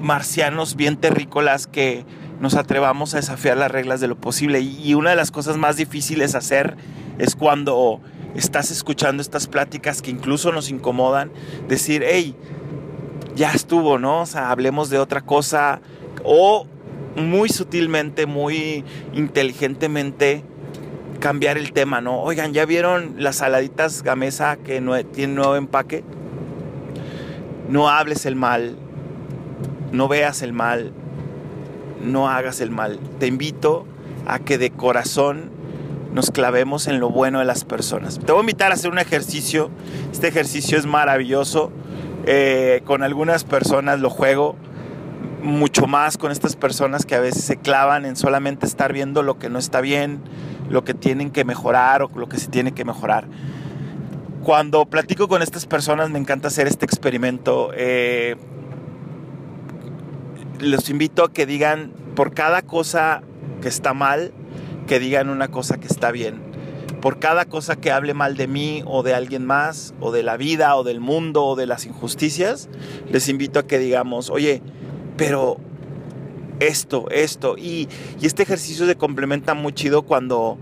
marcianos 0.00 0.76
bien 0.76 0.96
terrícolas 0.96 1.66
que 1.66 2.04
nos 2.40 2.54
atrevamos 2.54 3.14
a 3.14 3.18
desafiar 3.18 3.56
las 3.56 3.70
reglas 3.70 4.00
de 4.00 4.08
lo 4.08 4.16
posible. 4.16 4.60
Y 4.60 4.94
una 4.94 5.10
de 5.10 5.16
las 5.16 5.30
cosas 5.30 5.56
más 5.56 5.76
difíciles 5.76 6.34
hacer 6.34 6.76
es 7.18 7.34
cuando 7.34 8.00
estás 8.36 8.70
escuchando 8.70 9.22
estas 9.22 9.46
pláticas 9.46 10.02
que 10.02 10.10
incluso 10.10 10.52
nos 10.52 10.70
incomodan, 10.70 11.30
decir, 11.68 12.04
hey, 12.06 12.34
ya 13.34 13.52
estuvo, 13.52 13.98
¿no? 13.98 14.22
O 14.22 14.26
sea, 14.26 14.50
hablemos 14.50 14.90
de 14.90 14.98
otra 14.98 15.20
cosa. 15.20 15.80
O 16.24 16.66
muy 17.16 17.48
sutilmente, 17.48 18.26
muy 18.26 18.84
inteligentemente 19.14 20.42
cambiar 21.20 21.58
el 21.58 21.72
tema, 21.72 22.00
¿no? 22.00 22.20
Oigan, 22.22 22.52
¿ya 22.52 22.66
vieron 22.66 23.16
las 23.18 23.36
saladitas 23.36 24.02
gamesa 24.02 24.56
que 24.56 24.80
no, 24.80 25.02
tienen 25.04 25.36
nuevo 25.36 25.56
empaque? 25.56 26.04
No 27.68 27.88
hables 27.88 28.26
el 28.26 28.36
mal, 28.36 28.76
no 29.92 30.08
veas 30.08 30.42
el 30.42 30.52
mal, 30.52 30.92
no 32.02 32.28
hagas 32.28 32.60
el 32.60 32.70
mal. 32.70 32.98
Te 33.18 33.26
invito 33.26 33.86
a 34.26 34.38
que 34.38 34.58
de 34.58 34.70
corazón 34.70 35.50
nos 36.12 36.30
clavemos 36.30 36.86
en 36.86 37.00
lo 37.00 37.10
bueno 37.10 37.40
de 37.40 37.44
las 37.44 37.64
personas. 37.64 38.18
Te 38.18 38.32
voy 38.32 38.38
a 38.38 38.40
invitar 38.40 38.70
a 38.70 38.74
hacer 38.74 38.90
un 38.90 38.98
ejercicio. 38.98 39.70
Este 40.12 40.28
ejercicio 40.28 40.78
es 40.78 40.86
maravilloso. 40.86 41.72
Eh, 42.24 42.82
con 42.84 43.02
algunas 43.02 43.44
personas 43.44 44.00
lo 44.00 44.10
juego 44.10 44.56
mucho 45.42 45.86
más 45.86 46.18
con 46.18 46.32
estas 46.32 46.56
personas 46.56 47.06
que 47.06 47.14
a 47.14 47.20
veces 47.20 47.44
se 47.44 47.56
clavan 47.56 48.04
en 48.04 48.16
solamente 48.16 48.66
estar 48.66 48.92
viendo 48.92 49.22
lo 49.22 49.38
que 49.38 49.48
no 49.48 49.58
está 49.58 49.80
bien, 49.80 50.20
lo 50.68 50.84
que 50.84 50.92
tienen 50.92 51.30
que 51.30 51.44
mejorar 51.44 52.02
o 52.02 52.10
lo 52.14 52.28
que 52.28 52.38
se 52.38 52.48
tiene 52.48 52.72
que 52.72 52.84
mejorar. 52.84 53.26
Cuando 54.42 54.86
platico 54.86 55.28
con 55.28 55.42
estas 55.42 55.66
personas 55.66 56.10
me 56.10 56.18
encanta 56.18 56.48
hacer 56.48 56.66
este 56.66 56.84
experimento. 56.84 57.70
Eh, 57.74 58.36
los 60.60 60.88
invito 60.90 61.24
a 61.24 61.32
que 61.32 61.46
digan 61.46 61.92
por 62.14 62.32
cada 62.32 62.62
cosa 62.62 63.22
que 63.60 63.68
está 63.68 63.94
mal, 63.94 64.32
que 64.86 64.98
digan 64.98 65.28
una 65.28 65.48
cosa 65.48 65.78
que 65.78 65.86
está 65.86 66.10
bien. 66.10 66.40
por 67.00 67.20
cada 67.20 67.44
cosa 67.44 67.76
que 67.76 67.92
hable 67.92 68.14
mal 68.14 68.36
de 68.36 68.48
mí 68.48 68.82
o 68.86 69.02
de 69.04 69.14
alguien 69.14 69.44
más, 69.44 69.94
o 70.00 70.10
de 70.10 70.24
la 70.24 70.36
vida, 70.36 70.74
o 70.76 70.82
del 70.82 70.98
mundo, 70.98 71.44
o 71.44 71.54
de 71.54 71.66
las 71.66 71.86
injusticias, 71.86 72.68
les 73.10 73.28
invito 73.28 73.60
a 73.60 73.66
que 73.66 73.78
digamos, 73.78 74.28
oye, 74.28 74.60
pero 75.16 75.58
esto, 76.60 77.08
esto, 77.10 77.56
y, 77.58 77.88
este 78.22 78.42
ejercicio 78.42 78.86
se 78.86 78.96
complementa 78.96 79.54
muy 79.54 79.72
chido 79.72 80.02
cuando 80.02 80.58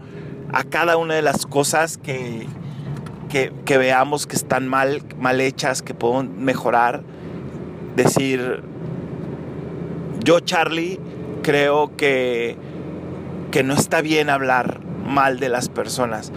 a 0.53 0.65
cada 0.65 0.97
una 0.97 1.15
de 1.15 1.23
las 1.23 1.47
cosas 1.47 1.99
que, 1.99 2.47
que, 3.29 3.79
veamos 3.79 4.27
que 4.27 4.37
están 4.37 4.69
mal, 4.69 5.03
mal 5.19 5.41
hechas, 5.41 5.83
que 5.83 5.95
pueden 5.95 6.45
mejorar, 6.45 7.03
decir, 7.97 8.63
yo 10.25 10.41
Charlie 10.41 11.01
creo 11.43 11.97
que, 11.97 12.57
que 13.55 13.63
no 13.63 13.75
está 13.75 14.01
bien 14.01 14.31
hablar 14.31 14.81
mal 15.07 15.39
de 15.39 15.49
las 15.49 15.69
personas. 15.69 16.33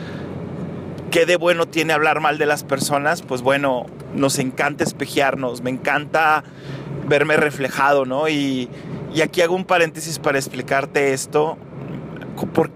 ¿Qué 1.09 1.25
de 1.25 1.36
bueno 1.36 1.65
tiene 1.65 1.93
hablar 1.93 2.19
mal 2.19 2.38
de 2.38 2.45
las 2.45 2.63
personas? 2.63 3.24
Pues 3.24 3.41
bueno, 3.41 3.88
nos 4.13 4.38
encanta 4.38 4.83
espejearnos, 4.83 5.63
me 5.63 5.71
encanta 5.71 6.43
verme 7.07 7.36
reflejado, 7.36 8.05
¿no? 8.05 8.29
Y, 8.29 8.69
y 9.15 9.21
aquí 9.21 9.41
hago 9.41 9.55
un 9.55 9.65
paréntesis 9.65 10.19
para 10.19 10.38
explicarte 10.38 11.13
esto. 11.13 11.57
¿Por 12.53 12.69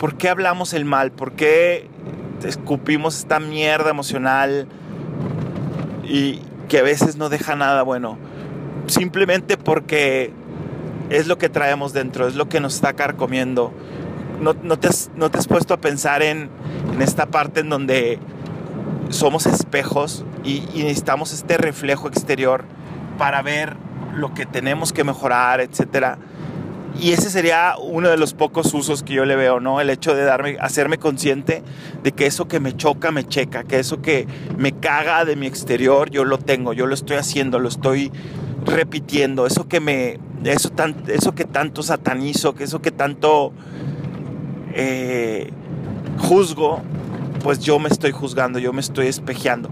¿Por 0.00 0.16
qué 0.16 0.28
hablamos 0.28 0.74
el 0.74 0.84
mal? 0.84 1.12
¿Por 1.12 1.34
qué 1.34 1.88
escupimos 2.42 3.16
esta 3.16 3.38
mierda 3.38 3.90
emocional 3.90 4.66
y 6.02 6.40
que 6.68 6.80
a 6.80 6.82
veces 6.82 7.14
no 7.14 7.28
deja 7.28 7.54
nada 7.54 7.82
bueno? 7.82 8.18
Simplemente 8.88 9.56
porque 9.56 10.32
es 11.10 11.26
lo 11.26 11.38
que 11.38 11.48
traemos 11.48 11.92
dentro, 11.92 12.26
es 12.26 12.34
lo 12.34 12.48
que 12.48 12.60
nos 12.60 12.74
está 12.74 12.94
carcomiendo 12.94 13.72
no, 14.40 14.78
te, 14.78 14.88
has, 14.88 15.46
puesto 15.48 15.74
a 15.74 15.80
pensar 15.80 16.22
en, 16.22 16.50
esta 17.00 17.26
parte 17.26 17.60
en 17.60 17.68
donde 17.68 18.18
somos 19.10 19.46
espejos 19.46 20.24
y, 20.44 20.60
necesitamos 20.74 21.32
este 21.32 21.56
reflejo 21.56 22.08
exterior 22.08 22.64
para 23.18 23.42
ver 23.42 23.76
lo 24.14 24.34
que 24.34 24.46
tenemos 24.46 24.92
que 24.92 25.04
mejorar, 25.04 25.60
etcétera. 25.60 26.18
Y 26.98 27.12
ese 27.12 27.28
sería 27.28 27.74
uno 27.78 28.08
de 28.08 28.16
los 28.16 28.32
pocos 28.32 28.72
usos 28.72 29.02
que 29.02 29.12
yo 29.12 29.26
le 29.26 29.36
veo, 29.36 29.60
¿no? 29.60 29.82
El 29.82 29.90
hecho 29.90 30.14
de 30.14 30.24
darme, 30.24 30.56
hacerme 30.60 30.96
consciente 30.96 31.62
de 32.02 32.12
que 32.12 32.24
eso 32.24 32.48
que 32.48 32.58
me 32.58 32.74
choca, 32.74 33.10
me 33.10 33.24
checa, 33.24 33.64
que 33.64 33.78
eso 33.78 34.00
que 34.00 34.26
me 34.56 34.72
caga 34.72 35.26
de 35.26 35.36
mi 35.36 35.46
exterior, 35.46 36.10
yo 36.10 36.24
lo 36.24 36.38
tengo, 36.38 36.72
yo 36.72 36.86
lo 36.86 36.94
estoy 36.94 37.18
haciendo, 37.18 37.58
lo 37.58 37.68
estoy 37.68 38.10
repitiendo, 38.64 39.46
eso 39.46 39.68
que 39.68 39.80
me, 39.80 40.18
eso, 40.52 40.70
eso 41.08 41.34
que 41.34 41.44
tanto 41.44 41.82
satanizo, 41.82 42.54
que 42.54 42.64
eso 42.64 42.80
que 42.80 42.90
tanto 42.90 43.52
eh, 44.74 45.50
juzgo, 46.18 46.80
pues 47.42 47.60
yo 47.60 47.78
me 47.78 47.88
estoy 47.88 48.12
juzgando, 48.12 48.58
yo 48.58 48.72
me 48.72 48.80
estoy 48.80 49.06
espejeando. 49.06 49.70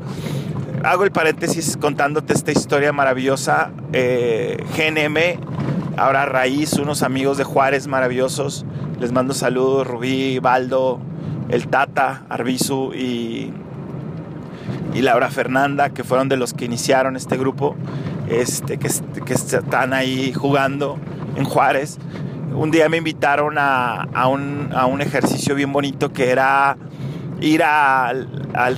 Hago 0.83 1.05
el 1.05 1.13
paréntesis 1.13 1.77
contándote 1.77 2.33
esta 2.35 2.53
historia 2.53 2.93
maravillosa. 2.93 3.71
Eh, 3.93 4.63
GNM, 4.77 5.99
ahora 5.99 6.27
Raíz, 6.27 6.75
unos 6.75 7.03
amigos 7.03 7.39
de 7.39 7.45
Juárez 7.45 7.87
maravillosos. 7.87 8.67
Les 9.01 9.13
mando 9.13 9.35
saludos, 9.35 9.87
Rubí, 9.87 10.39
Baldo, 10.39 11.01
el 11.49 11.69
Tata, 11.69 12.25
Arbizu 12.29 12.93
y, 12.95 13.53
y 14.95 15.03
Laura 15.03 15.31
Fernanda, 15.31 15.91
que 15.91 16.05
fueron 16.05 16.29
de 16.29 16.37
los 16.37 16.53
que 16.55 16.65
iniciaron 16.65 17.17
este 17.17 17.37
grupo, 17.37 17.77
este, 18.29 18.79
que, 18.79 18.89
que 19.25 19.35
están 19.35 19.93
ahí 19.93 20.33
jugando 20.33 20.99
en 21.37 21.45
Juárez 21.45 21.99
un 22.55 22.71
día 22.71 22.89
me 22.89 22.99
invitaron 22.99 23.57
a, 23.59 24.29
un, 24.29 25.01
ejercicio 25.01 25.55
bien 25.55 25.73
bonito 25.73 26.13
que 26.13 26.31
era 26.31 26.77
ir 27.41 27.65
al, 27.65 28.29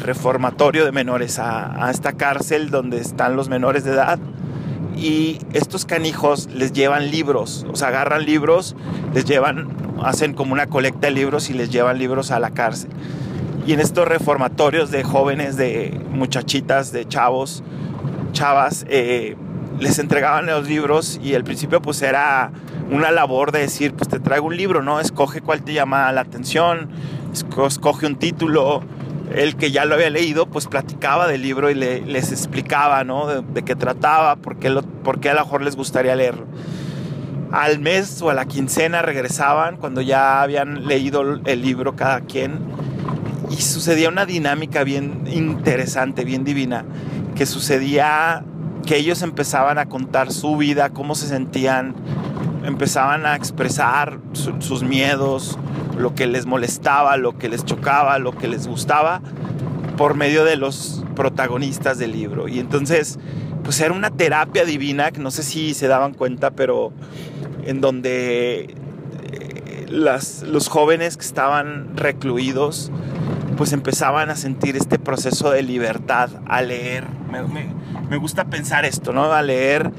reformatorio 0.01 0.85
de 0.85 0.93
menores, 0.93 1.39
a, 1.39 1.91
esta 1.91 2.13
cárcel 2.13 2.71
donde 2.71 2.99
están 2.99 3.37
los 3.37 3.49
menores 3.49 3.85
de 3.85 3.93
edad. 3.93 4.19
Y 4.97 5.41
estos 5.53 5.85
canijos 5.85 6.49
les 6.55 6.73
llevan 6.73 7.11
libros, 7.11 7.67
o 7.71 7.77
sea, 7.77 7.89
agarran 7.89 8.25
libros, 8.25 8.75
les 9.13 9.27
llevan, 9.27 9.69
hacen 10.03 10.33
como 10.33 10.55
una 10.55 10.69
colecta 10.69 11.09
de 11.09 11.11
libros 11.11 11.51
y 11.51 11.53
les 11.53 11.69
llevan 11.69 11.99
libros 11.99 12.31
a 12.31 12.41
la 12.41 12.53
cárcel. 12.53 12.89
Y 13.67 13.75
en 13.75 13.81
estos 13.81 14.09
reformatorios 14.09 14.91
de 14.91 15.05
jóvenes, 15.05 15.59
de 15.59 16.01
muchachitas, 16.13 16.93
de 16.93 17.07
chavos, 17.07 17.63
chavas, 18.37 18.85
eh, 18.91 19.35
les 19.81 19.99
entregaban 19.99 20.47
los 20.47 20.69
libros 20.69 21.19
y 21.23 21.35
al 21.35 21.43
principio 21.43 21.81
pues 21.81 22.03
era 22.03 22.51
una 22.91 23.11
labor 23.11 23.51
de 23.51 23.61
decir, 23.61 23.95
pues 23.95 24.09
te 24.09 24.21
traigo 24.21 24.47
un 24.47 24.57
libro, 24.57 24.83
¿no? 24.83 25.01
Escoge 25.01 25.41
cuál 25.41 25.63
te 25.63 25.73
llama 25.73 26.13
la 26.13 26.21
atención, 26.21 26.91
escoge 27.33 28.07
un 28.07 28.17
título. 28.17 28.83
El 29.35 29.57
que 29.57 29.73
ya 29.73 29.85
lo 29.85 29.97
había 29.97 30.09
leído, 30.09 30.47
pues 30.47 30.67
platicaba 30.67 31.27
del 31.27 31.43
libro 31.43 31.69
y 31.69 31.75
les 31.75 32.31
explicaba, 32.31 33.03
¿no? 33.03 33.27
De, 33.43 33.63
qué 33.65 33.75
trataba, 33.75 34.37
por 34.37 34.57
qué, 34.59 34.71
lo, 34.71 34.83
por 34.83 35.19
qué 35.19 35.31
a 35.31 35.35
lo 35.35 35.41
mejor 35.41 35.63
les 35.63 35.75
gustaría 35.75 36.15
leerlo. 36.15 36.47
Al 37.51 37.81
mes 37.81 38.23
o 38.23 38.31
a 38.31 38.35
la 38.35 38.45
quincena 38.45 39.03
regresaban 39.03 39.79
cuando 39.79 40.01
ya 40.01 40.43
habían 40.43 40.87
leído 40.87 41.41
el 41.45 41.63
libro 41.63 41.97
cada 41.97 42.21
quien 42.21 42.61
y 43.51 43.57
sucedía 43.57 44.09
una 44.09 44.27
dinámica 44.27 44.85
bien 44.85 45.25
interesante, 45.27 46.25
bien 46.25 46.45
divina, 46.45 46.85
que 47.37 47.47
sucedía 47.47 48.43
que 48.87 48.97
ellos 48.97 49.23
empezaban 49.23 49.79
a 49.79 49.87
contar 49.87 50.33
su 50.33 50.57
vida, 50.57 50.91
cómo 50.91 51.15
se 51.15 51.27
sentían, 51.27 51.95
empezaban 52.65 53.27
a 53.27 53.37
expresar 53.37 54.19
sus 54.33 54.83
miedos, 54.83 55.59
lo 55.99 56.15
que 56.15 56.27
les 56.27 56.47
molestaba, 56.47 57.17
lo 57.17 57.37
que 57.37 57.49
les 57.49 57.65
chocaba, 57.65 58.19
lo 58.19 58.33
que 58.33 58.49
les 58.49 58.67
gustaba, 58.67 59.21
por 59.97 60.15
medio 60.15 60.45
de 60.45 60.57
los 60.57 61.05
protagonistas 61.15 61.99
del 61.99 62.13
libro. 62.13 62.49
Y 62.49 62.59
entonces, 62.59 63.19
pues 63.65 63.81
era 63.81 63.93
una 63.93 64.11
terapia 64.11 64.65
divina, 64.65 65.11
que 65.11 65.21
no 65.21 65.31
sé 65.31 65.43
si 65.43 65.75
se 65.75 65.89
daban 65.89 66.15
cuenta, 66.15 66.53
pero 66.53 66.93
en 67.65 67.81
donde 67.81 68.75
eh, 69.33 69.87
las, 69.89 70.43
los 70.43 70.69
jóvenes 70.69 71.17
que 71.17 71.25
estaban 71.25 71.97
recluidos, 71.97 72.93
pues 73.57 73.73
empezaban 73.73 74.31
a 74.31 74.37
sentir 74.37 74.77
este 74.77 74.99
proceso 74.99 75.51
de 75.51 75.63
libertad 75.63 76.31
a 76.47 76.61
leer. 76.63 77.05
Me, 78.09 78.17
gusta 78.19 78.45
pensar 78.45 78.85
esto, 78.85 79.13
¿no? 79.13 79.33
A 79.33 79.43
leer 79.43 79.91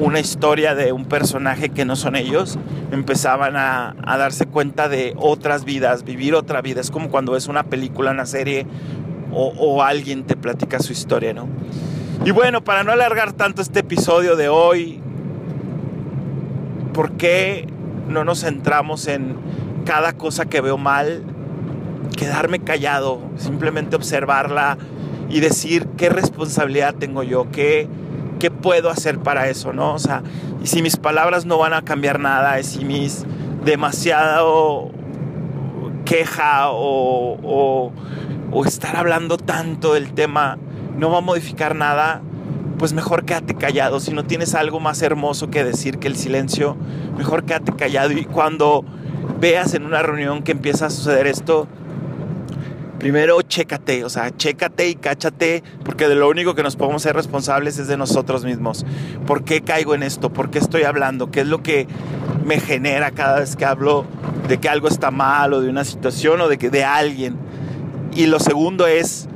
una 0.00 0.18
historia 0.18 0.74
de 0.74 0.92
un 0.92 1.04
personaje 1.04 1.68
que 1.68 1.84
no 1.84 1.94
son 1.94 2.16
ellos, 2.16 2.58
empezaban 2.90 3.56
a, 3.56 3.94
darse 4.04 4.46
cuenta 4.46 4.88
de 4.88 5.14
otras 5.16 5.64
vidas, 5.64 6.04
vivir 6.04 6.34
otra 6.34 6.62
vida. 6.62 6.80
Es 6.80 6.90
como 6.90 7.10
cuando 7.10 7.32
ves 7.32 7.48
una 7.48 7.64
película, 7.64 8.10
una 8.10 8.26
serie 8.26 8.66
o, 9.32 9.52
o 9.58 9.82
alguien 9.82 10.24
te 10.24 10.36
platica 10.36 10.78
su 10.80 10.92
historia, 10.92 11.34
¿no? 11.34 11.48
Y 12.24 12.32
bueno, 12.32 12.62
para 12.62 12.82
no 12.82 12.92
alargar 12.92 13.32
tanto 13.32 13.62
este 13.62 13.80
episodio 13.80 14.36
de 14.36 14.48
hoy, 14.48 15.00
¿por 16.92 17.12
qué 17.12 17.66
no 18.08 18.24
nos 18.24 18.40
centramos 18.40 19.06
en 19.06 19.36
cada 19.84 20.14
cosa 20.14 20.46
que 20.46 20.60
veo 20.60 20.76
mal? 20.76 21.22
Quedarme 22.16 22.60
callado, 22.60 23.20
simplemente 23.36 23.96
observarla 23.96 24.78
y 25.28 25.40
decir 25.40 25.86
qué 25.96 26.08
responsabilidad 26.08 26.94
tengo 26.94 27.22
yo, 27.22 27.50
qué, 27.50 27.88
qué 28.38 28.50
puedo 28.50 28.90
hacer 28.90 29.18
para 29.18 29.48
eso, 29.48 29.72
¿no? 29.72 29.94
O 29.94 29.98
sea, 29.98 30.22
y 30.62 30.66
si 30.66 30.82
mis 30.82 30.96
palabras 30.96 31.46
no 31.46 31.58
van 31.58 31.72
a 31.72 31.82
cambiar 31.82 32.18
nada, 32.18 32.62
si 32.62 32.84
mis 32.84 33.24
demasiado 33.64 34.90
queja 36.04 36.70
o, 36.70 37.92
o, 38.50 38.64
estar 38.64 38.96
hablando 38.96 39.36
tanto 39.36 39.94
del 39.94 40.12
tema 40.12 40.58
no 40.98 41.10
va 41.10 41.18
a 41.18 41.20
modificar 41.20 41.76
nada, 41.76 42.20
pues 42.78 42.92
mejor 42.92 43.24
quédate 43.24 43.54
callado. 43.54 44.00
Si 44.00 44.12
no 44.12 44.24
tienes 44.24 44.54
algo 44.54 44.80
más 44.80 45.02
hermoso 45.02 45.50
que 45.50 45.62
decir 45.62 45.98
que 45.98 46.08
el 46.08 46.16
silencio, 46.16 46.76
mejor 47.16 47.44
quédate 47.44 47.72
callado. 47.72 48.10
Y 48.12 48.24
cuando 48.24 48.84
veas 49.38 49.74
en 49.74 49.84
una 49.86 50.02
reunión 50.02 50.42
que 50.42 50.52
empieza 50.52 50.86
a 50.86 50.90
suceder 50.90 51.26
esto, 51.26 51.68
primero 53.00 53.40
chécate, 53.40 54.04
o 54.04 54.10
sea, 54.10 54.30
chécate 54.36 54.90
y 54.90 54.94
cáchate, 54.94 55.64
porque 55.84 56.06
de 56.06 56.14
lo 56.14 56.28
único 56.28 56.54
que 56.54 56.62
nos 56.62 56.76
podemos 56.76 57.02
ser 57.02 57.16
responsables 57.16 57.78
es 57.78 57.88
de 57.88 57.96
nosotros 57.96 58.44
mismos. 58.44 58.84
¿Por 59.26 59.42
qué 59.42 59.62
caigo 59.62 59.94
en 59.94 60.02
esto? 60.02 60.30
¿Por 60.30 60.50
qué 60.50 60.58
estoy 60.58 60.82
hablando? 60.82 61.30
¿Qué 61.30 61.40
es 61.40 61.46
lo 61.48 61.62
que 61.62 61.88
me 62.44 62.60
genera 62.60 63.10
cada 63.10 63.40
vez 63.40 63.56
que 63.56 63.64
hablo 63.64 64.04
de 64.46 64.58
que 64.58 64.68
algo 64.68 64.86
está 64.86 65.10
mal 65.10 65.54
o 65.54 65.62
de 65.62 65.70
una 65.70 65.82
situación 65.84 66.42
o 66.42 66.48
de 66.48 66.58
que 66.58 66.68
de 66.68 66.84
alguien? 66.84 67.36
Y 68.14 68.26
lo 68.26 68.38
segundo 68.38 68.86
es 68.86 69.28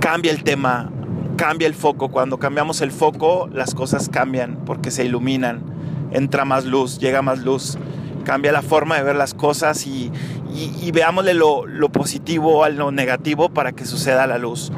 cambia 0.00 0.32
el 0.32 0.42
tema, 0.42 0.90
cambia 1.36 1.68
el 1.68 1.74
foco. 1.74 2.08
Cuando 2.08 2.38
cambiamos 2.38 2.80
el 2.80 2.90
foco, 2.90 3.48
las 3.52 3.76
cosas 3.76 4.08
cambian 4.08 4.58
porque 4.66 4.90
se 4.90 5.04
iluminan, 5.04 5.62
entra 6.10 6.44
más 6.44 6.64
luz, 6.64 6.98
llega 6.98 7.22
más 7.22 7.38
luz 7.38 7.78
cambia 8.26 8.50
la 8.50 8.60
forma 8.60 8.96
de 8.96 9.04
ver 9.04 9.14
las 9.14 9.34
cosas 9.34 9.86
y, 9.86 10.10
y, 10.56 10.90
veámosle 10.90 11.34
lo, 11.34 11.66
positivo 11.90 12.64
a 12.64 12.70
lo 12.70 12.90
negativo 12.90 13.50
para 13.50 13.72
que 13.72 13.84
suceda 13.84 14.26
la 14.26 14.38
luz. 14.38 14.72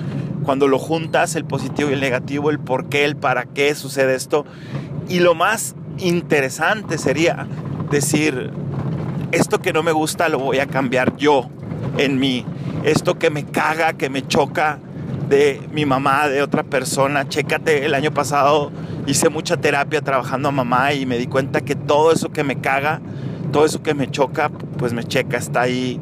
Cuando 0.45 0.67
lo 0.67 0.79
juntas, 0.79 1.37
el 1.37 1.45
positivo 1.45 1.91
y 1.91 1.93
el 1.93 2.01
negativo, 2.01 2.51
el 2.51 2.59
por 2.59 2.89
qué, 2.89 3.05
el 3.05 3.17
para 3.17 3.45
qué 3.45 3.75
sucede 3.75 4.15
esto. 4.15 4.45
Y 5.09 5.21
lo 5.21 5.35
más 5.35 5.77
interesante 5.99 6.99
sería 6.99 7.47
decir, 7.91 8.51
esto 9.31 9.61
que 9.61 9.73
no 9.73 9.83
me 9.83 9.93
gusta 9.93 10.29
lo 10.29 10.39
voy 10.39 10.59
a 10.59 10.67
cambiar 10.67 11.17
yo 11.17 11.49
en 11.97 12.19
mí. 12.19 12.45
Esto 12.85 13.19
que 13.19 13.31
me 13.31 13.45
caga, 13.45 13.93
que 13.93 14.11
me 14.11 14.27
choca 14.27 14.81
de 15.29 15.61
mi 15.73 15.87
mamá, 15.87 16.29
de 16.29 16.43
otra 16.43 16.63
persona. 16.63 17.29
Chécate, 17.29 17.85
el 17.85 17.95
año 17.95 18.13
pasado 18.13 18.73
hice 19.07 19.29
mucha 19.29 19.57
terapia 19.59 20.01
trabajando 20.01 20.49
a 20.49 20.53
mamá 20.53 20.93
y 20.93 21.07
me 21.07 21.19
di 21.19 21.27
cuenta 21.27 21.61
que 21.61 21.75
todo 21.75 22.13
eso 22.13 22.31
que 22.31 22.45
me 22.45 22.61
caga, 22.61 23.01
todo 23.53 23.65
eso 23.65 23.83
que 23.83 23.95
me 23.95 24.11
choca, 24.11 24.51
pues 24.51 24.93
me 24.93 25.05
checa, 25.05 25.37
está 25.37 25.63
ahí, 25.63 26.01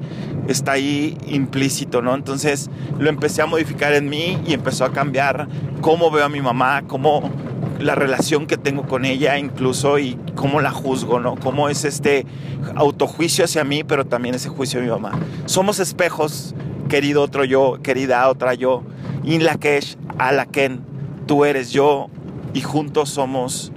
está 0.48 0.72
ahí 0.72 1.16
implícito, 1.26 2.02
¿no? 2.02 2.14
Entonces 2.14 2.70
lo 2.98 3.08
empecé 3.08 3.42
a 3.42 3.46
modificar 3.46 3.92
en 3.94 4.08
mí 4.08 4.38
y 4.46 4.52
empezó 4.52 4.84
a 4.84 4.92
cambiar 4.92 5.48
cómo 5.80 6.10
veo 6.10 6.24
a 6.24 6.28
mi 6.28 6.40
mamá, 6.40 6.82
cómo 6.86 7.30
la 7.80 7.94
relación 7.94 8.46
que 8.46 8.56
tengo 8.56 8.84
con 8.84 9.04
ella 9.04 9.38
incluso 9.38 9.98
y 9.98 10.18
cómo 10.34 10.60
la 10.60 10.70
juzgo, 10.70 11.20
¿no? 11.20 11.36
Cómo 11.36 11.68
es 11.68 11.84
este 11.84 12.26
autojuicio 12.74 13.44
hacia 13.44 13.64
mí, 13.64 13.84
pero 13.84 14.06
también 14.06 14.34
ese 14.34 14.48
juicio 14.48 14.80
a 14.80 14.82
mi 14.82 14.88
mamá. 14.88 15.12
Somos 15.46 15.78
espejos, 15.78 16.54
querido 16.88 17.22
otro 17.22 17.44
yo, 17.44 17.78
querida 17.82 18.28
otra 18.28 18.54
yo. 18.54 18.82
In 19.24 19.44
Lakesh, 19.44 19.96
Alaken, 20.18 20.80
tú 21.26 21.44
eres 21.44 21.70
yo 21.70 22.08
y 22.54 22.62
juntos 22.62 23.10
somos 23.10 23.72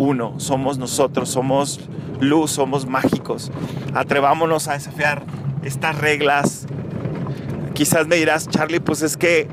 uno, 0.00 0.40
somos 0.40 0.78
nosotros, 0.78 1.28
somos 1.28 1.78
luz, 2.20 2.50
somos 2.50 2.86
mágicos. 2.86 3.52
Atrevámonos 3.94 4.66
a 4.66 4.72
desafiar 4.72 5.22
estas 5.62 5.98
reglas. 5.98 6.66
Quizás 7.74 8.06
me 8.06 8.16
dirás, 8.16 8.48
Charlie, 8.48 8.80
pues 8.80 9.02
es 9.02 9.18
que 9.18 9.46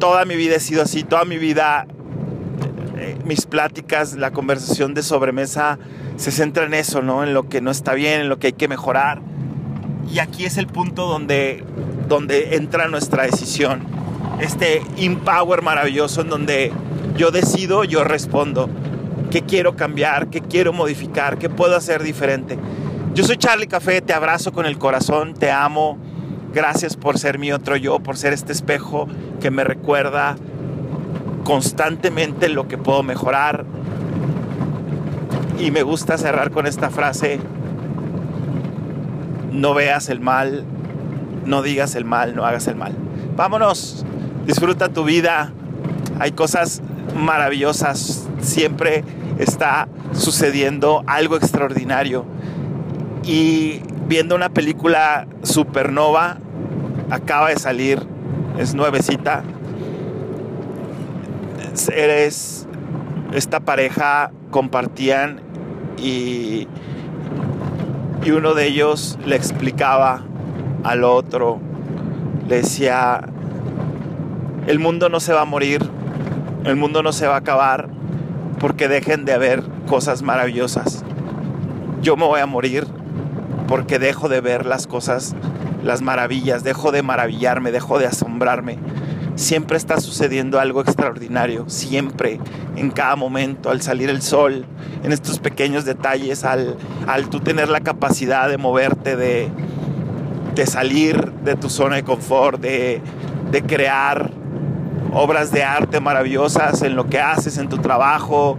toda 0.00 0.24
mi 0.24 0.34
vida 0.34 0.56
he 0.56 0.60
sido 0.60 0.82
así, 0.82 1.04
toda 1.04 1.24
mi 1.24 1.38
vida 1.38 1.86
eh, 2.98 3.16
mis 3.24 3.46
pláticas, 3.46 4.16
la 4.16 4.32
conversación 4.32 4.92
de 4.92 5.04
sobremesa 5.04 5.78
se 6.16 6.32
centra 6.32 6.64
en 6.64 6.74
eso, 6.74 7.00
¿no? 7.00 7.22
En 7.22 7.32
lo 7.32 7.48
que 7.48 7.60
no 7.60 7.70
está 7.70 7.94
bien, 7.94 8.22
en 8.22 8.28
lo 8.28 8.40
que 8.40 8.48
hay 8.48 8.52
que 8.54 8.66
mejorar. 8.66 9.20
Y 10.12 10.18
aquí 10.18 10.46
es 10.46 10.56
el 10.56 10.66
punto 10.66 11.06
donde, 11.06 11.62
donde 12.08 12.56
entra 12.56 12.88
nuestra 12.88 13.22
decisión. 13.22 13.84
Este 14.40 14.82
empower 14.96 15.62
maravilloso 15.62 16.22
en 16.22 16.28
donde 16.28 16.72
yo 17.16 17.30
decido, 17.30 17.84
yo 17.84 18.02
respondo. 18.02 18.68
¿Qué 19.36 19.42
quiero 19.42 19.76
cambiar? 19.76 20.28
¿Qué 20.28 20.40
quiero 20.40 20.72
modificar? 20.72 21.36
¿Qué 21.36 21.50
puedo 21.50 21.76
hacer 21.76 22.02
diferente? 22.02 22.58
Yo 23.12 23.22
soy 23.22 23.36
Charlie 23.36 23.66
Café, 23.66 24.00
te 24.00 24.14
abrazo 24.14 24.50
con 24.50 24.64
el 24.64 24.78
corazón, 24.78 25.34
te 25.34 25.50
amo. 25.50 25.98
Gracias 26.54 26.96
por 26.96 27.18
ser 27.18 27.38
mi 27.38 27.52
otro 27.52 27.76
yo, 27.76 27.98
por 27.98 28.16
ser 28.16 28.32
este 28.32 28.54
espejo 28.54 29.06
que 29.38 29.50
me 29.50 29.62
recuerda 29.62 30.36
constantemente 31.44 32.48
lo 32.48 32.66
que 32.66 32.78
puedo 32.78 33.02
mejorar. 33.02 33.66
Y 35.58 35.70
me 35.70 35.82
gusta 35.82 36.16
cerrar 36.16 36.50
con 36.50 36.66
esta 36.66 36.88
frase, 36.88 37.38
no 39.52 39.74
veas 39.74 40.08
el 40.08 40.20
mal, 40.20 40.64
no 41.44 41.60
digas 41.60 41.94
el 41.94 42.06
mal, 42.06 42.34
no 42.34 42.46
hagas 42.46 42.68
el 42.68 42.76
mal. 42.76 42.94
Vámonos, 43.36 44.06
disfruta 44.46 44.88
tu 44.88 45.04
vida, 45.04 45.52
hay 46.18 46.32
cosas 46.32 46.80
maravillosas, 47.14 48.30
siempre 48.40 49.04
está 49.38 49.88
sucediendo 50.12 51.02
algo 51.06 51.36
extraordinario. 51.36 52.24
Y 53.24 53.82
viendo 54.06 54.34
una 54.34 54.48
película 54.48 55.26
Supernova, 55.42 56.38
acaba 57.10 57.50
de 57.50 57.56
salir, 57.56 58.00
es 58.58 58.74
nuevecita, 58.74 59.42
eres, 61.94 62.66
esta 63.32 63.60
pareja 63.60 64.30
compartían 64.50 65.40
y, 65.98 66.68
y 68.24 68.30
uno 68.30 68.54
de 68.54 68.66
ellos 68.66 69.18
le 69.26 69.36
explicaba 69.36 70.22
al 70.84 71.04
otro, 71.04 71.60
le 72.48 72.56
decía, 72.56 73.20
el 74.66 74.78
mundo 74.78 75.08
no 75.08 75.20
se 75.20 75.32
va 75.32 75.42
a 75.42 75.44
morir, 75.44 75.88
el 76.64 76.76
mundo 76.76 77.02
no 77.02 77.12
se 77.12 77.26
va 77.26 77.34
a 77.34 77.38
acabar 77.38 77.95
porque 78.58 78.88
dejen 78.88 79.24
de 79.24 79.32
haber 79.32 79.62
cosas 79.86 80.22
maravillosas. 80.22 81.04
Yo 82.02 82.16
me 82.16 82.24
voy 82.24 82.40
a 82.40 82.46
morir 82.46 82.86
porque 83.68 83.98
dejo 83.98 84.28
de 84.28 84.40
ver 84.40 84.66
las 84.66 84.86
cosas, 84.86 85.34
las 85.82 86.02
maravillas, 86.02 86.64
dejo 86.64 86.92
de 86.92 87.02
maravillarme, 87.02 87.72
dejo 87.72 87.98
de 87.98 88.06
asombrarme 88.06 88.78
siempre 89.36 89.76
está 89.76 90.00
sucediendo 90.00 90.58
algo 90.58 90.80
extraordinario, 90.80 91.68
siempre, 91.68 92.40
en 92.74 92.90
cada 92.90 93.16
momento, 93.16 93.70
al 93.70 93.82
salir 93.82 94.10
el 94.10 94.22
sol, 94.22 94.64
en 95.04 95.12
estos 95.12 95.38
pequeños 95.38 95.84
detalles, 95.84 96.42
al, 96.44 96.76
al 97.06 97.28
tú 97.28 97.40
tener 97.40 97.68
la 97.68 97.80
capacidad 97.80 98.48
de 98.48 98.56
moverte, 98.56 99.14
de, 99.14 99.48
de 100.54 100.66
salir 100.66 101.32
de 101.44 101.54
tu 101.54 101.68
zona 101.68 101.96
de 101.96 102.02
confort, 102.02 102.60
de, 102.60 103.00
de 103.52 103.62
crear 103.62 104.30
obras 105.16 105.50
de 105.50 105.64
arte 105.64 105.98
maravillosas 106.00 106.82
en 106.82 106.94
lo 106.94 107.06
que 107.06 107.18
haces, 107.18 107.56
en 107.56 107.70
tu 107.70 107.78
trabajo, 107.78 108.58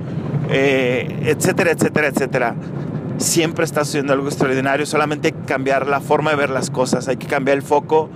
eh, 0.50 1.20
etcétera, 1.26 1.72
etcétera, 1.72 2.08
etcétera. 2.08 2.56
Siempre 3.18 3.64
está 3.64 3.86
sucediendo 3.86 4.14
algo 4.14 4.28
extraordinario, 4.28 4.86
solamente 4.88 5.28
hay 5.28 5.32
que 5.34 5.46
cambiar 5.46 5.88
la 5.88 6.02
forma 6.02 6.32
de 6.32 6.36
ver 6.36 6.50
las 6.50 6.72
cosas, 6.72 7.08
hay 7.08 7.18
que 7.18 7.28
cambiar 7.28 7.58
el 7.58 7.64
foco 7.64 8.10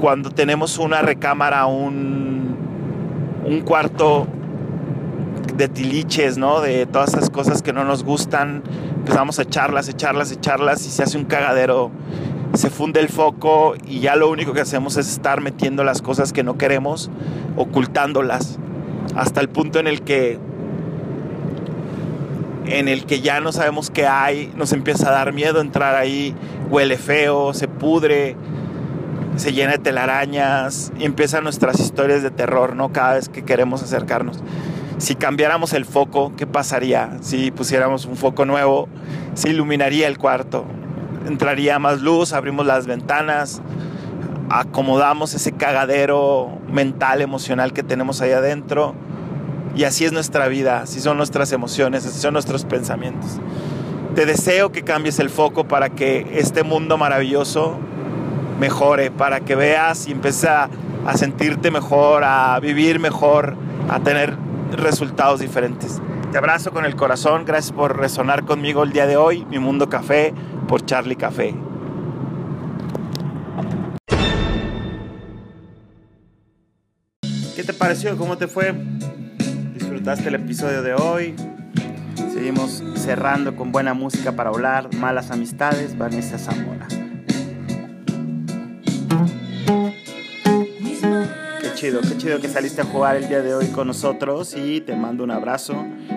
cuando 0.00 0.30
tenemos 0.30 0.78
una 0.78 1.02
recámara, 1.02 1.66
un, 1.66 2.56
un 3.44 3.60
cuarto 3.62 4.26
de 5.56 5.68
tiliches, 5.68 6.36
¿no? 6.36 6.60
De 6.60 6.86
todas 6.86 7.14
esas 7.14 7.30
cosas 7.30 7.62
que 7.62 7.72
no 7.72 7.84
nos 7.84 8.04
gustan, 8.04 8.62
empezamos 8.96 9.38
a 9.38 9.42
echarlas, 9.42 9.88
echarlas, 9.88 10.30
echarlas 10.30 10.86
y 10.86 10.90
se 10.90 11.02
hace 11.02 11.18
un 11.18 11.24
cagadero. 11.24 11.90
Se 12.54 12.70
funde 12.70 13.00
el 13.00 13.08
foco 13.08 13.74
y 13.86 14.00
ya 14.00 14.14
lo 14.14 14.30
único 14.30 14.52
que 14.52 14.60
hacemos 14.60 14.96
es 14.96 15.08
estar 15.08 15.40
metiendo 15.40 15.82
las 15.82 16.02
cosas 16.02 16.32
que 16.32 16.44
no 16.44 16.56
queremos, 16.56 17.10
ocultándolas, 17.56 18.58
hasta 19.16 19.40
el 19.40 19.48
punto 19.48 19.80
en 19.80 19.88
el 19.88 20.02
que 20.02 20.38
en 22.66 22.88
el 22.88 23.04
que 23.04 23.20
ya 23.20 23.40
no 23.40 23.52
sabemos 23.52 23.90
qué 23.90 24.06
hay, 24.06 24.52
nos 24.56 24.72
empieza 24.72 25.08
a 25.08 25.12
dar 25.12 25.32
miedo 25.32 25.60
entrar 25.60 25.96
ahí, 25.96 26.34
huele 26.70 26.96
feo, 26.96 27.52
se 27.52 27.68
pudre, 27.68 28.36
se 29.36 29.52
llena 29.52 29.72
de 29.72 29.78
telarañas 29.78 30.92
y 30.98 31.04
empiezan 31.04 31.44
nuestras 31.44 31.80
historias 31.80 32.22
de 32.22 32.30
terror, 32.30 32.74
¿no? 32.76 32.92
Cada 32.92 33.14
vez 33.14 33.28
que 33.28 33.44
queremos 33.44 33.82
acercarnos. 33.82 34.40
Si 34.98 35.14
cambiáramos 35.16 35.72
el 35.72 35.84
foco, 35.84 36.32
¿qué 36.36 36.46
pasaría? 36.46 37.18
Si 37.20 37.50
pusiéramos 37.50 38.06
un 38.06 38.16
foco 38.16 38.44
nuevo, 38.44 38.88
se 39.34 39.50
iluminaría 39.50 40.06
el 40.06 40.18
cuarto, 40.18 40.64
entraría 41.26 41.78
más 41.78 42.00
luz, 42.00 42.32
abrimos 42.32 42.66
las 42.66 42.86
ventanas, 42.86 43.62
acomodamos 44.50 45.34
ese 45.34 45.52
cagadero 45.52 46.58
mental, 46.70 47.22
emocional 47.22 47.72
que 47.72 47.82
tenemos 47.82 48.20
ahí 48.20 48.32
adentro. 48.32 48.94
Y 49.76 49.84
así 49.84 50.04
es 50.04 50.12
nuestra 50.12 50.46
vida, 50.46 50.82
así 50.82 51.00
son 51.00 51.16
nuestras 51.16 51.50
emociones, 51.52 52.06
así 52.06 52.20
son 52.20 52.34
nuestros 52.34 52.64
pensamientos. 52.64 53.40
Te 54.14 54.26
deseo 54.26 54.70
que 54.70 54.82
cambies 54.82 55.18
el 55.18 55.30
foco 55.30 55.66
para 55.66 55.90
que 55.90 56.38
este 56.38 56.62
mundo 56.62 56.96
maravilloso 56.96 57.76
mejore, 58.60 59.10
para 59.10 59.40
que 59.40 59.56
veas 59.56 60.06
y 60.06 60.12
empieces 60.12 60.44
a, 60.44 60.68
sentirte 61.16 61.70
mejor, 61.70 62.22
a 62.24 62.58
vivir 62.60 63.00
mejor, 63.00 63.56
a 63.90 63.98
tener 64.00 64.36
resultados 64.76 65.40
diferentes. 65.40 66.00
Te 66.34 66.38
abrazo 66.38 66.72
con 66.72 66.84
el 66.84 66.96
corazón, 66.96 67.44
gracias 67.44 67.70
por 67.70 67.96
resonar 67.96 68.44
conmigo 68.44 68.82
el 68.82 68.92
día 68.92 69.06
de 69.06 69.16
hoy, 69.16 69.44
Mi 69.44 69.60
Mundo 69.60 69.88
Café, 69.88 70.34
por 70.66 70.84
Charlie 70.84 71.14
Café. 71.14 71.54
¿Qué 77.54 77.62
te 77.62 77.72
pareció? 77.72 78.18
¿Cómo 78.18 78.36
te 78.36 78.48
fue? 78.48 78.74
¿Disfrutaste 79.74 80.26
el 80.26 80.34
episodio 80.34 80.82
de 80.82 80.94
hoy? 80.94 81.36
Seguimos 82.32 82.82
cerrando 82.96 83.54
con 83.54 83.70
buena 83.70 83.94
música 83.94 84.32
para 84.32 84.50
hablar, 84.50 84.92
malas 84.96 85.30
amistades, 85.30 85.96
Vanessa 85.96 86.36
Zamora. 86.36 86.88
Qué 91.80 92.16
chido 92.18 92.40
que 92.40 92.48
saliste 92.48 92.82
a 92.82 92.84
jugar 92.84 93.16
el 93.16 93.28
día 93.28 93.42
de 93.42 93.54
hoy 93.54 93.66
con 93.68 93.88
nosotros 93.88 94.54
y 94.56 94.80
te 94.80 94.94
mando 94.94 95.24
un 95.24 95.30
abrazo. 95.32 95.74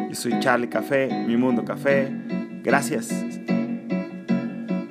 Yo 0.10 0.16
soy 0.16 0.40
Charlie 0.40 0.70
Café, 0.70 1.08
Mi 1.26 1.36
Mundo 1.36 1.66
Café. 1.66 2.10
Gracias. 2.64 3.10